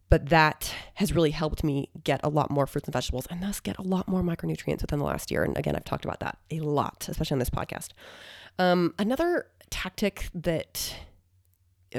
But 0.09 0.29
that 0.29 0.73
has 0.95 1.13
really 1.13 1.31
helped 1.31 1.63
me 1.63 1.89
get 2.03 2.19
a 2.23 2.29
lot 2.29 2.49
more 2.49 2.65
fruits 2.65 2.87
and 2.87 2.93
vegetables 2.93 3.27
and 3.29 3.43
thus 3.43 3.59
get 3.59 3.77
a 3.77 3.83
lot 3.83 4.07
more 4.07 4.21
micronutrients 4.21 4.81
within 4.81 4.99
the 4.99 5.05
last 5.05 5.29
year. 5.29 5.43
And 5.43 5.55
again, 5.55 5.75
I've 5.75 5.85
talked 5.85 6.03
about 6.03 6.19
that 6.21 6.39
a 6.49 6.61
lot, 6.61 7.07
especially 7.07 7.35
on 7.35 7.39
this 7.39 7.49
podcast. 7.51 7.89
Um, 8.57 8.95
another 8.97 9.45
tactic 9.69 10.29
that 10.33 10.95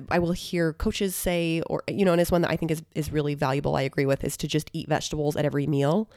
I 0.08 0.18
will 0.18 0.32
hear 0.32 0.72
coaches 0.72 1.14
say, 1.14 1.62
or 1.66 1.82
you 1.88 2.04
know, 2.04 2.12
and 2.12 2.20
it's 2.20 2.30
one 2.30 2.42
that 2.42 2.50
I 2.50 2.56
think 2.56 2.70
is 2.70 2.82
is 2.94 3.12
really 3.12 3.34
valuable. 3.34 3.76
I 3.76 3.82
agree 3.82 4.06
with 4.06 4.24
is 4.24 4.36
to 4.38 4.48
just 4.48 4.70
eat 4.72 4.88
vegetables 4.88 5.36
at 5.36 5.44
every 5.44 5.66
meal. 5.66 6.10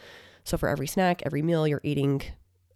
So 0.43 0.57
for 0.57 0.69
every 0.69 0.87
snack, 0.87 1.21
every 1.25 1.41
meal, 1.41 1.67
you're 1.67 1.81
eating 1.83 2.21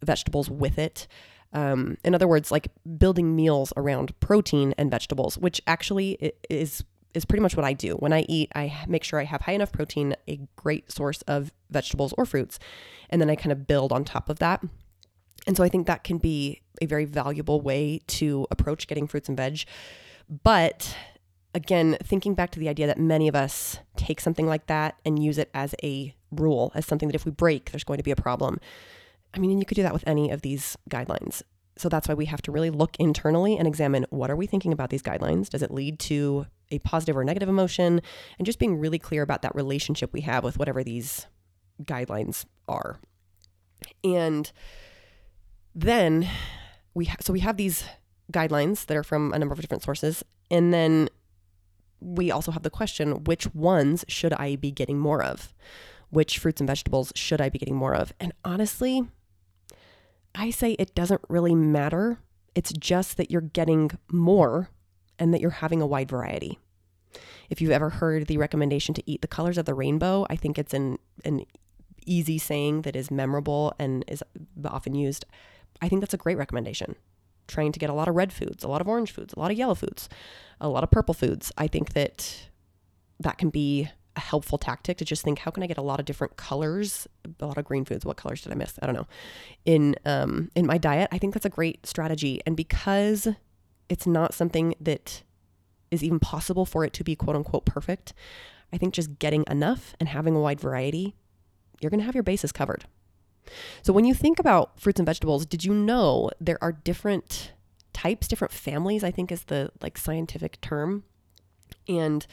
vegetables 0.04 0.50
with 0.50 0.78
it. 0.80 1.08
Um, 1.54 1.98
in 2.04 2.14
other 2.14 2.28
words, 2.28 2.52
like 2.52 2.68
building 2.98 3.36
meals 3.36 3.74
around 3.78 4.18
protein 4.20 4.74
and 4.78 4.92
vegetables, 4.92 5.38
which 5.38 5.62
actually 5.68 6.34
is 6.50 6.84
is 7.18 7.26
pretty 7.26 7.42
much 7.42 7.56
what 7.56 7.66
I 7.66 7.74
do. 7.74 7.96
When 7.96 8.14
I 8.14 8.22
eat, 8.30 8.52
I 8.56 8.86
make 8.88 9.04
sure 9.04 9.20
I 9.20 9.26
have 9.26 9.42
high 9.42 9.54
enough 9.54 9.72
protein, 9.72 10.16
a 10.28 10.40
great 10.56 10.92
source 10.92 11.22
of 11.24 11.52
vegetables 11.70 12.14
or 12.18 12.26
fruits, 12.26 12.60
and 13.10 13.22
then 13.22 13.30
I 13.30 13.36
kind 13.36 13.52
of 13.52 13.68
build 13.68 13.92
on 13.92 14.06
top 14.06 14.30
of 14.30 14.40
that. 14.40 14.64
And 15.46 15.58
so 15.58 15.64
I 15.64 15.70
think 15.70 15.88
that 15.88 16.04
can 16.04 16.18
be 16.18 16.62
a 16.82 16.86
very 16.86 17.06
valuable 17.06 17.62
way 17.62 18.02
to 18.08 18.48
approach 18.52 18.88
getting 18.88 19.08
fruits 19.08 19.28
and 19.28 19.38
veg. 19.38 19.64
But 20.44 20.96
again, 21.54 21.98
thinking 22.04 22.36
back 22.36 22.52
to 22.52 22.60
the 22.60 22.70
idea 22.70 22.88
that 22.88 23.00
many 23.00 23.28
of 23.28 23.36
us 23.36 23.80
take 23.96 24.20
something 24.20 24.46
like 24.46 24.68
that 24.68 24.96
and 25.06 25.22
use 25.22 25.38
it 25.38 25.50
as 25.54 25.74
a 25.84 26.14
rule, 26.32 26.72
as 26.76 26.86
something 26.86 27.08
that 27.08 27.16
if 27.16 27.26
we 27.26 27.32
break, 27.32 27.72
there's 27.72 27.84
going 27.84 27.98
to 27.98 28.04
be 28.04 28.12
a 28.12 28.16
problem. 28.16 28.60
I 29.34 29.40
mean, 29.40 29.52
and 29.52 29.60
you 29.60 29.66
could 29.66 29.76
do 29.76 29.84
that 29.84 29.94
with 29.94 30.08
any 30.08 30.30
of 30.30 30.42
these 30.42 30.78
guidelines. 30.90 31.42
So 31.80 31.90
that's 31.90 32.08
why 32.08 32.14
we 32.14 32.26
have 32.26 32.42
to 32.44 32.52
really 32.52 32.70
look 32.70 32.96
internally 33.00 33.58
and 33.58 33.68
examine 33.68 34.06
what 34.10 34.30
are 34.30 34.36
we 34.36 34.48
thinking 34.48 34.74
about 34.74 34.90
these 34.90 35.02
guidelines? 35.02 35.50
Does 35.50 35.62
it 35.62 35.72
lead 35.72 36.00
to 36.00 36.46
a 36.72 36.80
positive 36.80 37.16
or 37.16 37.24
negative 37.24 37.50
emotion? 37.50 38.02
And 38.38 38.46
just 38.46 38.60
being 38.60 38.78
really 38.78 39.00
clear 39.00 39.22
about 39.22 39.42
that 39.44 39.56
relationship 39.56 40.14
we 40.14 40.22
have 40.22 40.44
with 40.44 40.58
whatever 40.58 40.84
these 40.84 41.28
guidelines 41.84 42.46
are. 42.68 43.00
And 44.04 44.52
then 45.76 46.28
we 46.94 47.06
ha- 47.06 47.18
so 47.22 47.32
we 47.32 47.42
have 47.42 47.58
these 47.58 47.86
guidelines 48.32 48.86
that 48.88 48.98
are 48.98 49.04
from 49.04 49.32
a 49.34 49.40
number 49.40 49.54
of 49.54 49.62
different 49.62 49.84
sources 49.84 50.24
and 50.50 50.74
then 50.74 51.10
we 52.00 52.32
also 52.32 52.52
have 52.52 52.64
the 52.64 52.70
question 52.70 53.24
which 53.24 53.54
ones 53.54 54.06
should 54.08 54.34
I 54.34 54.56
be 54.56 54.72
getting 54.72 55.00
more 55.00 55.24
of? 55.24 55.54
Which 56.10 56.38
fruits 56.38 56.62
and 56.62 56.68
vegetables 56.68 57.12
should 57.16 57.42
I 57.42 57.50
be 57.50 57.60
getting 57.60 57.76
more 57.76 57.96
of? 57.96 58.14
And 58.20 58.34
honestly, 58.46 59.08
I 60.36 60.50
say 60.52 60.74
it 60.74 60.96
doesn't 60.96 61.22
really 61.30 61.56
matter. 61.56 62.20
It's 62.56 62.72
just 62.74 63.18
that 63.18 63.32
you're 63.32 63.42
getting 63.42 63.92
more 64.12 64.70
and 65.20 65.34
that 65.34 65.42
you're 65.42 65.52
having 65.52 65.82
a 65.82 65.88
wide 65.88 66.10
variety. 66.10 66.60
If 67.50 67.62
you've 67.62 67.72
ever 67.72 67.90
heard 67.90 68.28
the 68.28 68.38
recommendation 68.38 68.94
to 68.96 69.04
eat 69.06 69.22
the 69.22 69.28
colors 69.28 69.58
of 69.58 69.66
the 69.66 69.74
rainbow, 69.74 70.26
I 70.30 70.36
think 70.36 70.58
it's 70.58 70.74
an 70.74 70.98
an 71.26 71.46
easy 72.06 72.38
saying 72.38 72.84
that 72.84 72.96
is 72.96 73.12
memorable 73.12 73.74
and 73.78 74.04
is 74.08 74.24
often 74.66 74.96
used. 74.96 75.26
I 75.82 75.90
think 75.90 76.02
that's 76.02 76.14
a 76.14 76.18
great 76.18 76.38
recommendation. 76.38 76.96
Trying 77.48 77.72
to 77.74 77.80
get 77.80 77.90
a 77.90 77.94
lot 77.94 78.08
of 78.08 78.16
red 78.16 78.34
foods, 78.34 78.64
a 78.64 78.68
lot 78.68 78.82
of 78.82 78.88
orange 78.88 79.12
foods, 79.12 79.34
a 79.34 79.40
lot 79.40 79.52
of 79.52 79.58
yellow 79.58 79.76
foods, 79.76 80.10
a 80.60 80.70
lot 80.70 80.84
of 80.84 80.92
purple 80.92 81.14
foods. 81.14 81.52
I 81.58 81.68
think 81.68 81.94
that 81.94 82.50
that 83.20 83.38
can 83.38 83.50
be 83.50 83.90
a 84.18 84.20
helpful 84.20 84.58
tactic 84.58 84.98
to 84.98 85.06
just 85.06 85.24
think 85.24 85.40
how 85.40 85.52
can 85.52 85.64
I 85.64 85.68
get 85.68 85.78
a 85.78 85.82
lot 85.82 86.00
of 86.00 86.06
different 86.06 86.36
colors, 86.36 87.08
a 87.40 87.46
lot 87.46 87.58
of 87.58 87.64
green 87.64 87.86
foods. 87.86 88.06
What 88.06 88.18
colors 88.18 88.42
did 88.42 88.52
I 88.52 88.56
miss? 88.56 88.78
I 88.82 88.86
don't 88.86 88.96
know. 88.96 89.08
In 89.64 89.96
um 90.06 90.52
in 90.56 90.66
my 90.66 90.78
diet, 90.78 91.08
I 91.12 91.18
think 91.18 91.34
that's 91.34 91.46
a 91.46 91.50
great 91.50 91.86
strategy. 91.86 92.42
And 92.46 92.58
because 92.58 93.30
it's 93.88 94.08
not 94.08 94.34
something 94.34 94.76
that 94.82 95.24
is 95.92 96.04
even 96.04 96.20
possible 96.20 96.66
for 96.66 96.84
it 96.84 96.92
to 96.94 97.04
be 97.04 97.16
quote 97.16 97.36
unquote 97.36 97.66
perfect, 97.66 98.14
I 98.74 98.78
think 98.78 98.94
just 98.94 99.20
getting 99.20 99.46
enough 99.50 99.96
and 100.00 100.10
having 100.10 100.36
a 100.36 100.42
wide 100.42 100.60
variety, 100.60 101.16
you're 101.80 101.90
to 101.90 102.02
have 102.02 102.16
your 102.16 102.24
bases 102.24 102.52
covered. 102.52 102.86
So 103.82 103.94
when 103.94 104.04
you 104.04 104.14
think 104.14 104.40
about 104.40 104.78
fruits 104.80 105.00
and 105.00 105.06
vegetables, 105.06 105.46
did 105.46 105.64
you 105.64 105.74
know 105.74 106.30
there 106.42 106.62
are 106.62 106.74
different 106.74 107.54
types, 107.94 108.28
different 108.28 108.52
families, 108.52 109.04
I 109.04 109.12
think 109.12 109.32
is 109.32 109.46
the 109.46 109.72
like 109.82 109.98
scientific 109.98 110.60
term. 110.62 111.04
And 111.88 112.28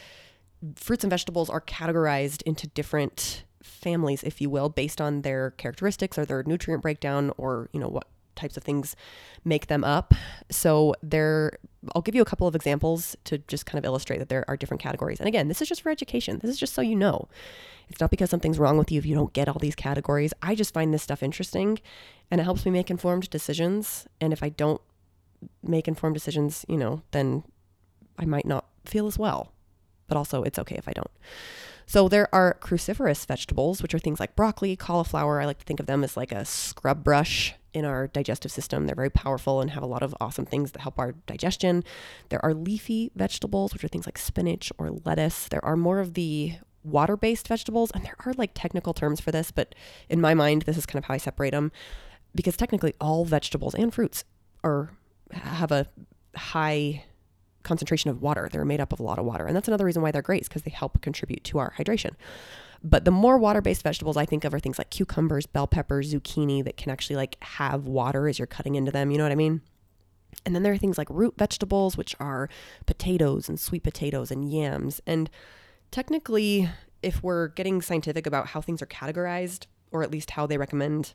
fruits 0.77 1.05
and 1.05 1.11
vegetables 1.11 1.51
are 1.51 1.61
categorized 1.61 2.43
into 2.43 2.67
different 2.69 3.45
families, 3.63 4.23
if 4.23 4.41
you 4.41 4.51
will, 4.51 4.69
based 4.69 5.01
on 5.01 5.23
their 5.23 5.51
characteristics 5.53 6.19
or 6.19 6.25
their 6.25 6.43
nutrient 6.45 6.83
breakdown 6.83 7.33
or, 7.37 7.69
you 7.73 7.81
know, 7.81 7.89
what 7.89 8.07
types 8.35 8.57
of 8.57 8.63
things 8.63 8.97
make 9.45 9.69
them 9.69 9.85
up. 9.85 10.13
So 10.51 10.95
there 11.03 11.59
I'll 11.95 12.03
give 12.03 12.15
you 12.15 12.23
a 12.23 12.27
couple 12.27 12.47
of 12.47 12.55
examples 12.55 13.17
to 13.25 13.39
just 13.39 13.67
kind 13.67 13.79
of 13.79 13.85
illustrate 13.85 14.19
that 14.19 14.29
there 14.29 14.45
are 14.49 14.57
different 14.57 14.83
categories. 14.83 15.19
And 15.19 15.29
again, 15.29 15.49
this 15.49 15.61
is 15.61 15.69
just 15.69 15.83
for 15.83 15.91
education. 15.91 16.39
This 16.41 16.51
is 16.51 16.59
just 16.59 16.75
so 16.75 16.83
you 16.83 16.97
know. 16.97 17.29
It's 17.89 18.01
not 18.01 18.11
because 18.11 18.31
something's 18.31 18.59
wrong 18.59 18.79
with 18.79 18.91
you 18.91 18.99
if 18.99 19.07
you 19.07 19.15
don't 19.15 19.33
get 19.33 19.49
all 19.49 19.59
these 19.59 19.75
categories. 19.75 20.33
I 20.43 20.55
just 20.55 20.73
find 20.73 20.95
this 20.95 21.03
stuff 21.03 21.23
interesting 21.23 21.79
and 22.31 22.41
it 22.41 22.45
helps 22.45 22.65
me 22.65 22.71
make 22.71 22.91
informed 22.91 23.29
decisions. 23.31 24.07
And 24.21 24.33
if 24.33 24.43
I 24.43 24.49
don't 24.49 24.81
make 25.63 25.87
informed 25.87 26.15
decisions, 26.15 26.65
you 26.69 26.79
know, 26.79 27.03
then 27.11 27.45
I 28.19 28.25
might 28.25 28.47
not 28.47 28.67
feel 28.85 29.07
as 29.07 29.19
well. 29.19 29.54
But 30.07 30.17
also, 30.17 30.43
it's 30.43 30.59
okay 30.59 30.77
if 30.77 30.89
I 30.89 30.93
don't. 30.93 31.11
So 31.87 32.09
there 32.09 32.35
are 32.35 32.57
cruciferous 32.61 33.27
vegetables, 33.27 33.83
which 33.83 33.95
are 33.95 33.99
things 33.99 34.21
like 34.21 34.37
broccoli, 34.37 34.77
cauliflower. 34.77 35.41
I 35.41 35.45
like 35.45 35.59
to 35.59 35.65
think 35.65 35.81
of 35.81 35.87
them 35.87 36.03
as 36.03 36.17
like 36.17 36.33
a 36.33 36.45
scrub 36.45 37.05
brush 37.05 37.55
in 37.75 37.85
our 37.85 38.07
digestive 38.07 38.53
system. 38.53 38.87
They're 38.87 38.95
very 38.95 39.11
powerful 39.11 39.61
and 39.61 39.71
have 39.73 39.83
a 39.83 39.87
lot 39.87 40.03
of 40.03 40.15
awesome 40.21 40.47
things 40.47 40.73
that 40.73 40.83
help 40.83 40.99
our 40.99 41.13
digestion. 41.27 41.85
There 42.31 42.43
are 42.45 42.55
leafy 42.55 43.11
vegetables, 43.15 43.73
which 43.73 43.85
are 43.85 43.89
things 43.89 44.07
like 44.07 44.17
spinach 44.17 44.73
or 44.79 44.91
lettuce. 45.05 45.49
There 45.49 45.65
are 45.65 45.77
more 45.77 45.99
of 45.99 46.15
the 46.15 46.55
water 46.83 47.17
based 47.17 47.49
vegetables, 47.49 47.91
and 47.91 48.05
there 48.05 48.17
are 48.25 48.33
like 48.35 48.53
technical 48.55 48.95
terms 48.95 49.21
for 49.21 49.33
this, 49.33 49.51
but 49.51 49.75
in 50.09 50.21
my 50.21 50.35
mind, 50.35 50.63
this 50.63 50.77
is 50.77 50.87
kind 50.87 51.03
of 51.03 51.07
how 51.07 51.15
I 51.15 51.19
separate 51.19 51.51
them 51.51 51.73
because 52.35 52.57
technically 52.57 52.95
all 53.01 53.25
vegetables 53.25 53.75
and 53.75 53.93
fruits 53.93 54.25
are 54.63 54.91
have 55.33 55.73
a 55.73 55.87
high 56.37 57.05
concentration 57.65 58.11
of 58.11 58.23
water. 58.23 58.49
They're 58.51 58.65
made 58.65 58.81
up 58.81 58.93
of 58.93 59.01
a 59.01 59.03
lot 59.03 59.19
of 59.19 59.25
water. 59.25 59.47
And 59.47 59.57
that's 59.57 59.69
another 59.69 59.85
reason 59.85 60.03
why 60.03 60.13
they're 60.13 60.23
great, 60.23 60.45
because 60.45 60.63
they 60.63 60.71
help 60.71 61.01
contribute 61.01 61.43
to 61.45 61.59
our 61.59 61.75
hydration. 61.77 62.13
But 62.83 63.05
the 63.05 63.11
more 63.11 63.39
water-based 63.39 63.83
vegetables 63.83 64.17
I 64.17 64.27
think 64.27 64.45
of 64.45 64.53
are 64.53 64.61
things 64.61 64.79
like 64.79 64.91
cucumbers, 64.91 65.47
bell 65.47 65.67
peppers, 65.67 66.13
zucchini 66.13 66.63
that 66.65 66.77
can 66.77 66.93
actually 66.93 67.17
like 67.17 67.43
have 67.43 67.87
water 67.87 68.29
as 68.29 68.39
you're 68.39 68.47
cutting 68.47 68.75
into 68.75 68.93
them, 68.93 69.11
you 69.11 69.19
know 69.19 69.25
what 69.25 69.33
I 69.33 69.37
mean? 69.37 69.63
And 70.45 70.55
then 70.55 70.63
there 70.63 70.73
are 70.73 70.79
things 70.79 70.99
like 70.99 71.09
root 71.09 71.35
vegetables, 71.39 71.97
which 71.97 72.15
are 72.21 72.51
potatoes 72.87 73.49
and 73.49 73.59
sweet 73.59 73.83
potatoes 73.83 74.31
and 74.31 74.53
yams. 74.53 75.01
And 75.07 75.31
technically, 75.91 76.69
if 77.03 77.23
we're 77.23 77.49
getting 77.49 77.81
scientific 77.81 78.27
about 78.27 78.49
how 78.49 78.61
things 78.61 78.83
are 78.83 78.87
categorized, 78.87 79.67
or 79.91 80.03
at 80.03 80.11
least 80.11 80.33
how 80.33 80.47
they 80.47 80.59
recommend 80.59 81.15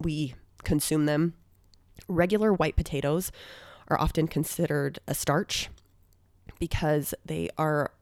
we 0.00 0.34
consume 0.64 1.06
them, 1.06 1.34
regular 2.08 2.52
white 2.52 2.76
potatoes 2.76 3.30
are 3.88 4.00
often 4.00 4.28
considered 4.28 4.98
a 5.06 5.14
starch 5.14 5.68
because 6.58 7.14
they 7.24 7.50
are 7.58 7.92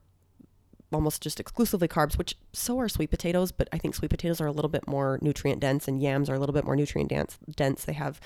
almost 0.91 1.21
just 1.21 1.39
exclusively 1.39 1.87
carbs, 1.87 2.17
which 2.17 2.35
so 2.53 2.79
are 2.79 2.87
sweet 2.87 3.09
potatoes, 3.09 3.51
but 3.51 3.67
I 3.71 3.77
think 3.77 3.95
sweet 3.95 4.11
potatoes 4.11 4.39
are 4.39 4.47
a 4.47 4.51
little 4.51 4.69
bit 4.69 4.87
more 4.87 5.19
nutrient 5.21 5.59
dense 5.59 5.87
and 5.87 6.01
yams 6.01 6.29
are 6.29 6.35
a 6.35 6.39
little 6.39 6.53
bit 6.53 6.65
more 6.65 6.75
nutrient 6.75 7.09
dense. 7.09 7.37
dense. 7.55 7.83
They 7.85 7.93
have 7.93 8.21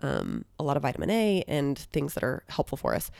um, 0.00 0.44
a 0.58 0.62
lot 0.64 0.76
of 0.76 0.82
vitamin 0.82 1.10
A 1.10 1.44
and 1.46 1.78
things 1.78 2.14
that 2.14 2.24
are 2.24 2.42
helpful 2.48 2.76
for 2.76 2.94
us. 2.94 3.10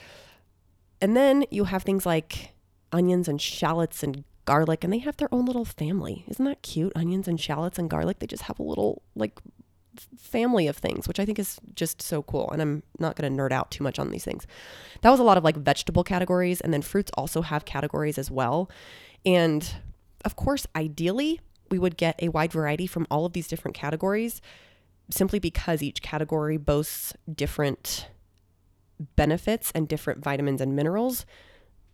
And 1.00 1.16
then 1.16 1.44
you 1.50 1.64
have 1.64 1.82
things 1.82 2.04
like 2.04 2.52
onions 2.92 3.28
and 3.28 3.40
shallots 3.40 4.02
and 4.02 4.24
garlic, 4.44 4.84
and 4.84 4.92
they 4.92 4.98
have 4.98 5.16
their 5.16 5.32
own 5.32 5.46
little 5.46 5.64
family. 5.64 6.24
Isn't 6.28 6.44
that 6.44 6.62
cute? 6.62 6.92
Onions 6.94 7.28
and 7.28 7.40
shallots 7.40 7.78
and 7.78 7.88
garlic, 7.88 8.18
they 8.18 8.26
just 8.26 8.44
have 8.44 8.58
a 8.58 8.64
little 8.64 9.02
like 9.14 9.38
family 10.18 10.66
of 10.66 10.76
things, 10.76 11.08
which 11.08 11.20
I 11.20 11.24
think 11.24 11.38
is 11.38 11.58
just 11.74 12.00
so 12.02 12.22
cool. 12.22 12.50
And 12.50 12.62
I'm 12.62 12.82
not 12.98 13.16
going 13.16 13.30
to 13.30 13.42
nerd 13.42 13.52
out 13.52 13.70
too 13.70 13.84
much 13.84 13.98
on 13.98 14.10
these 14.10 14.24
things. 14.24 14.46
That 15.02 15.10
was 15.10 15.20
a 15.20 15.24
lot 15.24 15.36
of 15.36 15.44
like 15.44 15.56
vegetable 15.56 16.04
categories. 16.04 16.60
And 16.60 16.72
then 16.72 16.82
fruits 16.82 17.10
also 17.14 17.42
have 17.42 17.64
categories 17.64 18.18
as 18.18 18.30
well. 18.30 18.70
And 19.24 19.68
of 20.24 20.36
course, 20.36 20.66
ideally, 20.76 21.40
we 21.70 21.78
would 21.78 21.96
get 21.96 22.20
a 22.22 22.28
wide 22.28 22.52
variety 22.52 22.86
from 22.86 23.06
all 23.10 23.24
of 23.24 23.32
these 23.32 23.48
different 23.48 23.76
categories 23.76 24.40
simply 25.10 25.38
because 25.38 25.82
each 25.82 26.02
category 26.02 26.56
boasts 26.56 27.14
different 27.32 28.08
benefits 29.16 29.72
and 29.74 29.88
different 29.88 30.22
vitamins 30.22 30.60
and 30.60 30.76
minerals. 30.76 31.26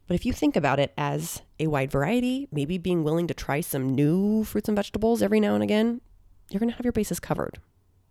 But 0.07 0.15
if 0.15 0.25
you 0.25 0.33
think 0.33 0.55
about 0.55 0.79
it 0.79 0.93
as 0.97 1.43
a 1.59 1.67
wide 1.67 1.91
variety, 1.91 2.49
maybe 2.53 2.79
being 2.79 3.03
willing 3.03 3.26
to 3.26 3.35
try 3.35 3.61
some 3.61 3.95
new 3.95 4.45
fruits 4.45 4.69
and 4.69 4.76
vegetables 4.76 5.23
every 5.23 5.41
now 5.41 5.55
and 5.55 5.62
again, 5.62 6.00
you're 6.50 6.61
going 6.61 6.71
to 6.71 6.76
have 6.76 6.85
your 6.85 6.93
bases 6.93 7.19
covered. 7.19 7.59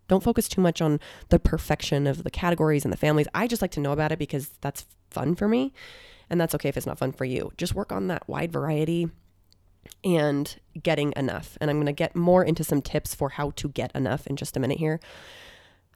Don't 0.08 0.24
focus 0.24 0.48
too 0.48 0.62
much 0.62 0.82
on 0.82 1.00
the 1.30 1.40
perfection 1.40 2.08
of 2.08 2.24
the 2.24 2.32
categories 2.32 2.86
and 2.86 2.94
the 2.94 2.98
families. 2.98 3.28
I 3.34 3.48
just 3.48 3.62
like 3.62 3.72
to 3.72 3.80
know 3.80 3.92
about 3.92 4.12
it 4.12 4.20
because 4.20 4.50
that's 4.62 4.86
fun 5.10 5.36
for 5.36 5.48
me. 5.48 5.74
And 6.30 6.42
that's 6.42 6.56
okay 6.56 6.70
if 6.70 6.78
it's 6.78 6.86
not 6.86 6.98
fun 6.98 7.12
for 7.12 7.26
you. 7.26 7.52
Just 7.58 7.76
work 7.76 7.92
on 7.92 8.08
that 8.08 8.28
wide 8.28 8.52
variety 8.52 9.10
and 10.04 10.56
getting 10.82 11.14
enough. 11.16 11.58
And 11.62 11.70
I'm 11.70 11.78
going 11.78 11.86
to 11.86 11.94
get 11.94 12.16
more 12.16 12.44
into 12.44 12.64
some 12.64 12.82
tips 12.82 13.14
for 13.14 13.30
how 13.30 13.52
to 13.52 13.70
get 13.70 13.96
enough 13.96 14.26
in 14.28 14.36
just 14.36 14.58
a 14.58 14.60
minute 14.60 14.80
here. 14.80 15.00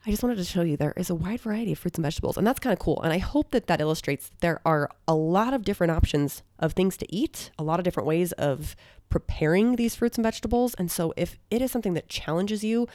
I 0.06 0.10
just 0.10 0.22
wanted 0.22 0.38
to 0.38 0.44
show 0.44 0.62
you 0.62 0.78
there 0.78 0.94
is 0.96 1.10
a 1.10 1.14
wide 1.14 1.40
variety 1.40 1.72
of 1.72 1.78
fruits 1.78 1.98
and 1.98 2.04
vegetables, 2.04 2.38
and 2.38 2.46
that's 2.46 2.58
kind 2.58 2.72
of 2.72 2.78
cool. 2.78 3.02
And 3.02 3.12
I 3.12 3.18
hope 3.18 3.50
that 3.50 3.66
that 3.66 3.82
illustrates 3.82 4.30
that 4.30 4.40
there 4.40 4.60
are 4.64 4.88
a 5.06 5.14
lot 5.14 5.52
of 5.52 5.62
different 5.62 5.90
options 5.90 6.42
of 6.58 6.72
things 6.72 6.96
to 6.98 7.14
eat, 7.14 7.50
a 7.58 7.62
lot 7.62 7.78
of 7.78 7.84
different 7.84 8.06
ways 8.06 8.32
of 8.32 8.76
preparing 9.10 9.76
these 9.76 9.94
fruits 9.94 10.16
and 10.16 10.22
vegetables. 10.22 10.72
And 10.74 10.90
so, 10.90 11.12
if 11.18 11.38
it 11.50 11.60
is 11.60 11.70
something 11.70 11.92
that 11.94 12.08
challenges 12.08 12.64
you, 12.64 12.88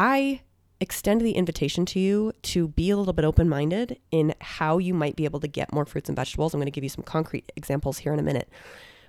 I 0.00 0.40
extend 0.80 1.20
the 1.20 1.32
invitation 1.32 1.84
to 1.84 2.00
you 2.00 2.32
to 2.40 2.68
be 2.68 2.88
a 2.88 2.96
little 2.96 3.12
bit 3.12 3.26
open 3.26 3.50
minded 3.50 4.00
in 4.10 4.34
how 4.40 4.78
you 4.78 4.94
might 4.94 5.14
be 5.14 5.26
able 5.26 5.40
to 5.40 5.46
get 5.46 5.74
more 5.74 5.84
fruits 5.84 6.08
and 6.08 6.16
vegetables. 6.16 6.54
I'm 6.54 6.58
going 6.58 6.66
to 6.66 6.70
give 6.70 6.82
you 6.82 6.88
some 6.88 7.04
concrete 7.04 7.52
examples 7.54 7.98
here 7.98 8.14
in 8.14 8.18
a 8.18 8.22
minute. 8.22 8.48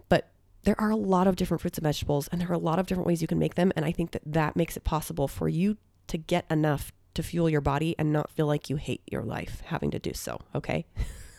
But 0.10 0.28
there 0.64 0.76
are 0.80 0.90
a 0.90 0.98
lot 0.98 1.28
of 1.28 1.38
different 1.38 1.62
fruits 1.62 1.78
and 1.78 1.84
vegetables, 1.84 2.28
and 2.28 2.42
there 2.42 2.52
are 2.52 2.56
a 2.56 2.58
lot 2.58 2.78
of 2.78 2.88
different 2.88 3.08
ways 3.08 3.22
you 3.22 3.28
can 3.28 3.40
make 3.40 3.56
them. 3.56 3.72
And 3.78 3.86
I 3.86 3.94
think 3.94 4.12
that 4.12 4.22
that 4.26 4.58
makes 4.58 4.76
it 4.76 4.84
possible 4.84 5.30
for 5.30 5.48
you 5.48 5.78
to 6.08 6.18
get 6.18 6.46
enough 6.52 6.92
to 7.14 7.24
fuel 7.24 7.50
your 7.50 7.62
body 7.62 7.96
and 7.98 8.12
not 8.12 8.30
feel 8.30 8.48
like 8.48 8.70
you 8.70 8.76
hate 8.76 9.02
your 9.10 9.24
life 9.24 9.62
having 9.68 9.92
to 9.92 10.00
do 10.00 10.12
so. 10.14 10.42
Okay. 10.54 10.86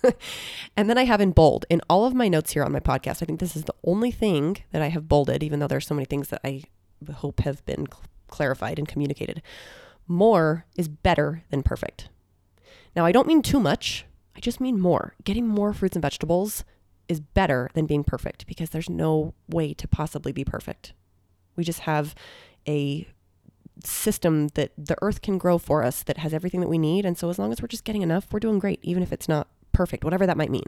and 0.78 0.88
then 0.88 0.96
I 0.96 1.04
have 1.04 1.20
in 1.20 1.32
bold 1.32 1.66
in 1.68 1.82
all 1.90 2.06
of 2.06 2.14
my 2.14 2.28
notes 2.28 2.52
here 2.52 2.64
on 2.64 2.72
my 2.72 2.80
podcast. 2.80 3.22
I 3.22 3.26
think 3.26 3.38
this 3.38 3.54
is 3.54 3.64
the 3.64 3.74
only 3.84 4.12
thing 4.12 4.56
that 4.70 4.80
I 4.80 4.88
have 4.88 5.08
bolded, 5.08 5.42
even 5.42 5.60
though 5.60 5.68
there's 5.68 5.86
so 5.86 5.94
many 5.94 6.06
things 6.06 6.28
that 6.28 6.40
I 6.42 6.62
hope 7.16 7.40
have 7.40 7.62
been 7.66 7.86
clarified 8.32 8.78
and 8.78 8.88
communicated. 8.88 9.42
More 10.08 10.66
is 10.76 10.88
better 10.88 11.44
than 11.50 11.62
perfect. 11.62 12.08
Now, 12.96 13.04
I 13.04 13.12
don't 13.12 13.28
mean 13.28 13.42
too 13.42 13.60
much, 13.60 14.04
I 14.36 14.40
just 14.40 14.60
mean 14.60 14.80
more. 14.80 15.14
Getting 15.24 15.46
more 15.46 15.72
fruits 15.72 15.96
and 15.96 16.02
vegetables 16.02 16.64
is 17.08 17.20
better 17.20 17.70
than 17.74 17.86
being 17.86 18.04
perfect 18.04 18.46
because 18.46 18.70
there's 18.70 18.90
no 18.90 19.34
way 19.48 19.74
to 19.74 19.86
possibly 19.86 20.32
be 20.32 20.44
perfect. 20.44 20.92
We 21.56 21.64
just 21.64 21.80
have 21.80 22.14
a 22.66 23.06
system 23.84 24.48
that 24.48 24.72
the 24.76 24.96
earth 25.02 25.22
can 25.22 25.38
grow 25.38 25.58
for 25.58 25.82
us 25.82 26.02
that 26.04 26.18
has 26.18 26.34
everything 26.34 26.60
that 26.60 26.68
we 26.68 26.78
need. 26.78 27.04
And 27.04 27.16
so, 27.16 27.30
as 27.30 27.38
long 27.38 27.52
as 27.52 27.60
we're 27.60 27.68
just 27.68 27.84
getting 27.84 28.02
enough, 28.02 28.26
we're 28.32 28.40
doing 28.40 28.58
great, 28.58 28.80
even 28.82 29.02
if 29.02 29.12
it's 29.12 29.28
not 29.28 29.48
perfect, 29.72 30.04
whatever 30.04 30.26
that 30.26 30.36
might 30.36 30.50
mean. 30.50 30.66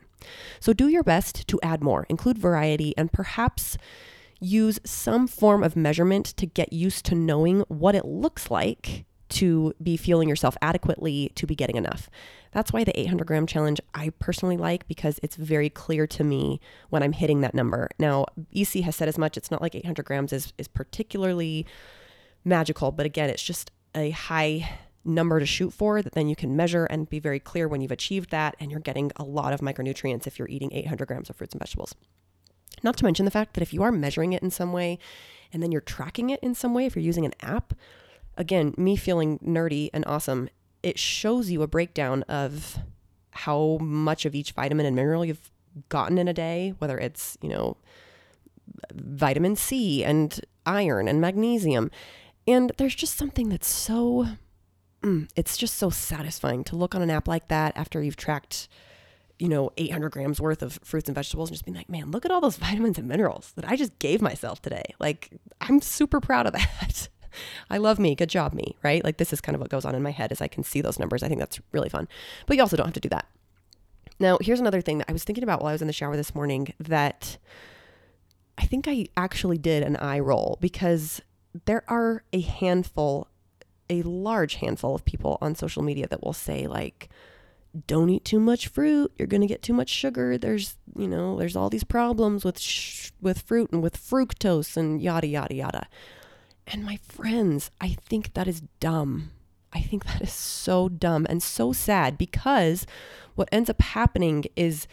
So, 0.60 0.72
do 0.72 0.88
your 0.88 1.02
best 1.02 1.46
to 1.48 1.60
add 1.62 1.82
more, 1.82 2.06
include 2.08 2.38
variety, 2.38 2.94
and 2.96 3.12
perhaps 3.12 3.76
use 4.40 4.80
some 4.84 5.26
form 5.26 5.62
of 5.62 5.76
measurement 5.76 6.26
to 6.36 6.46
get 6.46 6.72
used 6.72 7.04
to 7.06 7.14
knowing 7.14 7.60
what 7.68 7.94
it 7.94 8.04
looks 8.04 8.50
like 8.50 9.04
to 9.30 9.74
be 9.82 9.96
fueling 9.96 10.28
yourself 10.28 10.56
adequately 10.62 11.32
to 11.34 11.46
be 11.46 11.54
getting 11.54 11.76
enough. 11.76 12.08
That's 12.52 12.72
why 12.72 12.84
the 12.84 12.98
800 12.98 13.26
gram 13.26 13.46
challenge 13.46 13.80
I 13.92 14.10
personally 14.20 14.56
like 14.56 14.86
because 14.86 15.18
it's 15.22 15.34
very 15.34 15.68
clear 15.68 16.06
to 16.06 16.22
me 16.22 16.60
when 16.90 17.02
I'm 17.02 17.12
hitting 17.12 17.40
that 17.40 17.54
number. 17.54 17.88
Now, 17.98 18.26
EC 18.54 18.84
has 18.84 18.94
said 18.94 19.08
as 19.08 19.18
much. 19.18 19.36
It's 19.36 19.50
not 19.50 19.60
like 19.60 19.74
800 19.74 20.04
grams 20.04 20.32
is, 20.32 20.52
is 20.56 20.68
particularly 20.68 21.66
magical, 22.44 22.92
but 22.92 23.06
again, 23.06 23.28
it's 23.28 23.42
just 23.42 23.72
a 23.94 24.10
high 24.10 24.78
number 25.04 25.38
to 25.38 25.46
shoot 25.46 25.72
for 25.72 26.00
that 26.00 26.12
then 26.14 26.28
you 26.28 26.36
can 26.36 26.56
measure 26.56 26.86
and 26.86 27.10
be 27.10 27.18
very 27.18 27.38
clear 27.38 27.68
when 27.68 27.80
you've 27.80 27.92
achieved 27.92 28.30
that 28.30 28.56
and 28.58 28.70
you're 28.70 28.80
getting 28.80 29.12
a 29.16 29.22
lot 29.22 29.52
of 29.52 29.60
micronutrients 29.60 30.26
if 30.26 30.38
you're 30.38 30.48
eating 30.48 30.72
800 30.72 31.06
grams 31.06 31.28
of 31.28 31.36
fruits 31.36 31.52
and 31.54 31.60
vegetables. 31.60 31.94
Not 32.84 32.98
to 32.98 33.04
mention 33.04 33.24
the 33.24 33.30
fact 33.30 33.54
that 33.54 33.62
if 33.62 33.72
you 33.72 33.82
are 33.82 33.90
measuring 33.90 34.34
it 34.34 34.42
in 34.42 34.50
some 34.50 34.72
way 34.72 34.98
and 35.52 35.62
then 35.62 35.72
you're 35.72 35.80
tracking 35.80 36.30
it 36.30 36.38
in 36.40 36.54
some 36.54 36.74
way, 36.74 36.84
if 36.84 36.94
you're 36.94 37.02
using 37.02 37.24
an 37.24 37.34
app, 37.40 37.72
again, 38.36 38.74
me 38.76 38.94
feeling 38.94 39.38
nerdy 39.38 39.88
and 39.94 40.04
awesome, 40.06 40.50
it 40.82 40.98
shows 40.98 41.50
you 41.50 41.62
a 41.62 41.66
breakdown 41.66 42.22
of 42.24 42.78
how 43.30 43.78
much 43.80 44.26
of 44.26 44.34
each 44.34 44.52
vitamin 44.52 44.86
and 44.86 44.94
mineral 44.94 45.24
you've 45.24 45.50
gotten 45.88 46.18
in 46.18 46.28
a 46.28 46.34
day, 46.34 46.74
whether 46.78 46.98
it's, 46.98 47.38
you 47.40 47.48
know, 47.48 47.78
vitamin 48.92 49.56
C 49.56 50.04
and 50.04 50.40
iron 50.66 51.08
and 51.08 51.20
magnesium. 51.20 51.90
And 52.46 52.70
there's 52.76 52.94
just 52.94 53.16
something 53.16 53.48
that's 53.48 53.66
so, 53.66 54.28
mm, 55.02 55.28
it's 55.34 55.56
just 55.56 55.76
so 55.78 55.88
satisfying 55.88 56.64
to 56.64 56.76
look 56.76 56.94
on 56.94 57.02
an 57.02 57.10
app 57.10 57.26
like 57.26 57.48
that 57.48 57.76
after 57.76 58.02
you've 58.02 58.16
tracked 58.16 58.68
you 59.44 59.50
know, 59.50 59.70
800 59.76 60.10
grams 60.10 60.40
worth 60.40 60.62
of 60.62 60.78
fruits 60.82 61.06
and 61.06 61.14
vegetables 61.14 61.50
and 61.50 61.54
just 61.54 61.66
being 61.66 61.76
like, 61.76 61.90
man, 61.90 62.10
look 62.10 62.24
at 62.24 62.30
all 62.30 62.40
those 62.40 62.56
vitamins 62.66 62.96
and 62.96 63.06
minerals 63.06 63.52
that 63.56 63.68
I 63.68 63.76
just 63.76 63.98
gave 63.98 64.22
myself 64.22 64.62
today. 64.62 64.84
Like, 64.98 65.38
I'm 65.60 65.82
super 65.82 66.18
proud 66.18 66.46
of 66.46 66.54
that. 66.54 67.08
I 67.70 67.76
love 67.76 67.98
me. 67.98 68.14
Good 68.14 68.30
job, 68.30 68.54
me, 68.54 68.78
right? 68.82 69.04
Like, 69.04 69.18
this 69.18 69.34
is 69.34 69.42
kind 69.42 69.54
of 69.54 69.60
what 69.60 69.68
goes 69.68 69.84
on 69.84 69.94
in 69.94 70.02
my 70.02 70.12
head 70.12 70.32
as 70.32 70.40
I 70.40 70.48
can 70.48 70.64
see 70.64 70.80
those 70.80 70.98
numbers. 70.98 71.22
I 71.22 71.28
think 71.28 71.40
that's 71.40 71.60
really 71.72 71.90
fun. 71.90 72.08
But 72.46 72.56
you 72.56 72.62
also 72.62 72.74
don't 72.74 72.86
have 72.86 72.94
to 72.94 73.00
do 73.00 73.10
that. 73.10 73.26
Now, 74.18 74.38
here's 74.40 74.60
another 74.60 74.80
thing 74.80 74.96
that 74.98 75.10
I 75.10 75.12
was 75.12 75.24
thinking 75.24 75.44
about 75.44 75.60
while 75.60 75.68
I 75.68 75.72
was 75.72 75.82
in 75.82 75.88
the 75.88 75.92
shower 75.92 76.16
this 76.16 76.34
morning 76.34 76.72
that 76.80 77.36
I 78.56 78.64
think 78.64 78.88
I 78.88 79.08
actually 79.14 79.58
did 79.58 79.82
an 79.82 79.96
eye 79.96 80.20
roll 80.20 80.56
because 80.62 81.20
there 81.66 81.84
are 81.86 82.24
a 82.32 82.40
handful, 82.40 83.28
a 83.90 84.00
large 84.04 84.54
handful 84.54 84.94
of 84.94 85.04
people 85.04 85.36
on 85.42 85.54
social 85.54 85.82
media 85.82 86.06
that 86.08 86.24
will 86.24 86.32
say, 86.32 86.66
like, 86.66 87.10
don't 87.86 88.10
eat 88.10 88.24
too 88.24 88.40
much 88.40 88.68
fruit. 88.68 89.12
You're 89.18 89.28
going 89.28 89.40
to 89.40 89.46
get 89.46 89.62
too 89.62 89.72
much 89.72 89.88
sugar. 89.88 90.38
There's, 90.38 90.76
you 90.96 91.08
know, 91.08 91.36
there's 91.38 91.56
all 91.56 91.70
these 91.70 91.84
problems 91.84 92.44
with 92.44 92.58
sh- 92.58 93.10
with 93.20 93.42
fruit 93.42 93.70
and 93.72 93.82
with 93.82 93.96
fructose 93.96 94.76
and 94.76 95.02
yada 95.02 95.26
yada 95.26 95.54
yada. 95.54 95.88
And 96.66 96.84
my 96.84 96.98
friends, 97.02 97.70
I 97.80 97.88
think 97.88 98.34
that 98.34 98.48
is 98.48 98.62
dumb. 98.80 99.30
I 99.72 99.80
think 99.80 100.04
that 100.04 100.22
is 100.22 100.32
so 100.32 100.88
dumb 100.88 101.26
and 101.28 101.42
so 101.42 101.72
sad 101.72 102.16
because 102.16 102.86
what 103.34 103.48
ends 103.50 103.68
up 103.68 103.82
happening 103.82 104.44
is 104.54 104.86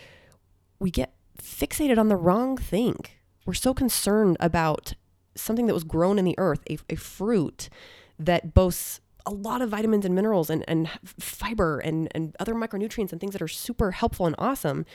we 0.79 0.89
get 0.89 1.13
fixated 1.39 1.97
on 1.97 2.09
the 2.09 2.15
wrong 2.15 2.57
thing. 2.57 2.97
We're 3.45 3.53
so 3.53 3.73
concerned 3.73 4.37
about 4.39 4.93
something 5.35 5.67
that 5.67 5.73
was 5.73 5.83
grown 5.83 6.17
in 6.17 6.25
the 6.25 6.35
earth, 6.37 6.61
a, 6.69 6.77
a 6.89 6.95
fruit 6.95 7.69
that 8.17 8.53
boasts 8.53 9.00
a 9.25 9.31
lot 9.31 9.61
of 9.61 9.69
vitamins 9.69 10.05
and 10.05 10.15
minerals 10.15 10.49
and, 10.49 10.63
and 10.67 10.89
fiber 11.05 11.79
and, 11.79 12.07
and 12.11 12.35
other 12.39 12.53
micronutrients 12.53 13.11
and 13.11 13.19
things 13.19 13.33
that 13.33 13.41
are 13.41 13.47
super 13.47 13.91
helpful 13.91 14.25
and 14.25 14.35
awesome. 14.37 14.85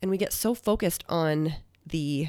And 0.00 0.10
we 0.10 0.18
get 0.18 0.32
so 0.32 0.54
focused 0.54 1.04
on 1.08 1.54
the 1.86 2.28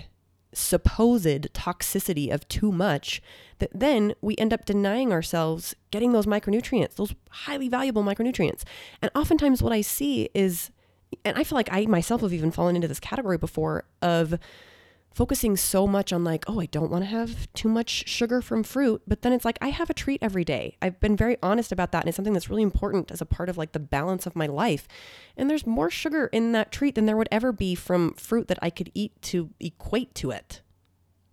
supposed 0.54 1.54
toxicity 1.54 2.34
of 2.34 2.48
too 2.48 2.72
much 2.72 3.22
that 3.60 3.70
then 3.74 4.14
we 4.22 4.36
end 4.38 4.54
up 4.54 4.66
denying 4.66 5.12
ourselves 5.12 5.76
getting 5.92 6.14
those 6.14 6.26
micronutrients, 6.26 6.96
those 6.96 7.14
highly 7.30 7.70
valuable 7.70 8.04
micronutrients. 8.04 8.64
And 9.02 9.12
oftentimes, 9.14 9.62
what 9.62 9.74
I 9.74 9.82
see 9.82 10.30
is, 10.34 10.72
and 11.26 11.38
I 11.38 11.44
feel 11.44 11.58
like 11.58 11.70
I 11.72 11.86
myself 11.86 12.22
have 12.22 12.34
even 12.34 12.52
fallen 12.52 12.76
into 12.76 12.88
this 12.88 13.00
category 13.00 13.38
before 13.38 13.86
of 14.02 14.40
focusing 15.14 15.58
so 15.58 15.88
much 15.88 16.14
on 16.14 16.24
like, 16.24 16.46
oh, 16.48 16.60
I 16.60 16.68
don't 16.68 16.92
want 16.92 17.04
to 17.04 17.10
have 17.10 17.52
too 17.54 17.68
much 17.68 18.08
sugar 18.08 18.42
from 18.42 18.62
fruit, 18.64 19.02
but 19.08 19.24
then 19.24 19.34
it's 19.34 19.46
like 19.46 19.58
I 19.62 19.70
have 19.70 19.90
a 19.90 19.94
treat 19.94 20.22
every 20.22 20.46
day. 20.46 20.78
I've 20.82 21.00
been 21.00 21.16
very 21.16 21.38
honest 21.42 21.72
about 21.72 21.92
that 21.92 22.02
and 22.04 22.10
it's 22.10 22.16
something 22.16 22.34
that's 22.34 22.50
really 22.50 22.62
important 22.62 23.12
as 23.12 23.20
a 23.20 23.26
part 23.26 23.50
of 23.50 23.58
like 23.58 23.72
the 23.72 23.80
balance 23.80 24.28
of 24.28 24.36
my 24.36 24.46
life. 24.46 24.88
And 25.36 25.50
there's 25.50 25.66
more 25.66 25.90
sugar 25.90 26.28
in 26.28 26.52
that 26.52 26.72
treat 26.72 26.96
than 26.96 27.08
there 27.08 27.18
would 27.18 27.30
ever 27.32 27.52
be 27.52 27.74
from 27.74 28.14
fruit 28.14 28.48
that 28.48 28.60
I 28.62 28.70
could 28.70 28.92
eat 28.94 29.20
to 29.24 29.50
equate 29.60 30.14
to 30.16 30.32
it. 30.32 30.62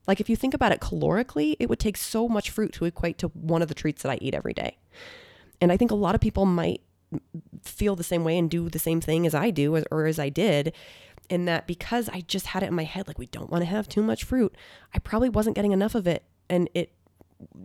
Like 0.07 0.21
if 0.21 0.31
you 0.31 0.37
think 0.37 0.55
about 0.55 0.73
it 0.73 0.81
calorically, 0.81 1.57
it 1.59 1.69
would 1.69 1.79
take 1.79 1.97
so 1.97 2.29
much 2.29 2.51
fruit 2.51 2.73
to 2.75 2.87
equate 2.87 3.19
to 3.19 3.29
one 3.29 3.63
of 3.63 3.69
the 3.69 3.75
treats 3.75 4.03
that 4.03 4.11
I 4.11 4.19
eat 4.21 4.35
every 4.35 4.55
day. 4.55 4.79
And 5.61 5.71
I 5.71 5.77
think 5.77 5.91
a 5.91 5.97
lot 5.97 6.15
of 6.15 6.21
people 6.21 6.47
might 6.47 6.81
feel 7.63 7.97
the 7.97 8.05
same 8.05 8.25
way 8.25 8.37
and 8.39 8.51
do 8.51 8.69
the 8.69 8.79
same 8.79 9.01
thing 9.01 9.27
as 9.27 9.35
I 9.35 9.51
do 9.51 9.77
or 9.91 10.07
as 10.07 10.19
I 10.19 10.29
did 10.29 10.73
in 11.29 11.45
that 11.47 11.67
because 11.67 12.09
I 12.09 12.21
just 12.21 12.49
had 12.49 12.63
it 12.63 12.67
in 12.67 12.75
my 12.75 12.85
head 12.85 13.07
like 13.07 13.19
we 13.19 13.27
don't 13.27 13.51
want 13.51 13.63
to 13.63 13.71
have 13.71 13.89
too 13.89 14.03
much 14.03 14.25
fruit, 14.25 14.55
I 14.95 14.99
probably 14.99 15.29
wasn't 15.29 15.57
getting 15.57 15.73
enough 15.73 15.95
of 15.95 16.07
it 16.07 16.25
and 16.49 16.69
it 16.75 16.93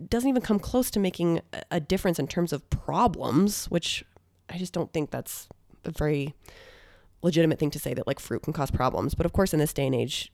doesn't 0.08 0.28
even 0.28 0.42
come 0.42 0.58
close 0.58 0.90
to 0.90 1.00
making 1.00 1.40
a 1.70 1.80
difference 1.80 2.18
in 2.18 2.26
terms 2.26 2.52
of 2.52 2.68
problems, 2.70 3.66
which 3.66 4.04
I 4.48 4.58
just 4.58 4.72
don't 4.72 4.92
think 4.92 5.10
that's 5.10 5.48
a 5.84 5.90
very 5.90 6.34
legitimate 7.22 7.58
thing 7.58 7.70
to 7.70 7.78
say 7.78 7.94
that 7.94 8.06
like 8.06 8.20
fruit 8.20 8.42
can 8.42 8.52
cause 8.52 8.70
problems. 8.70 9.14
But 9.14 9.26
of 9.26 9.32
course, 9.32 9.52
in 9.52 9.60
this 9.60 9.72
day 9.72 9.86
and 9.86 9.94
age, 9.94 10.32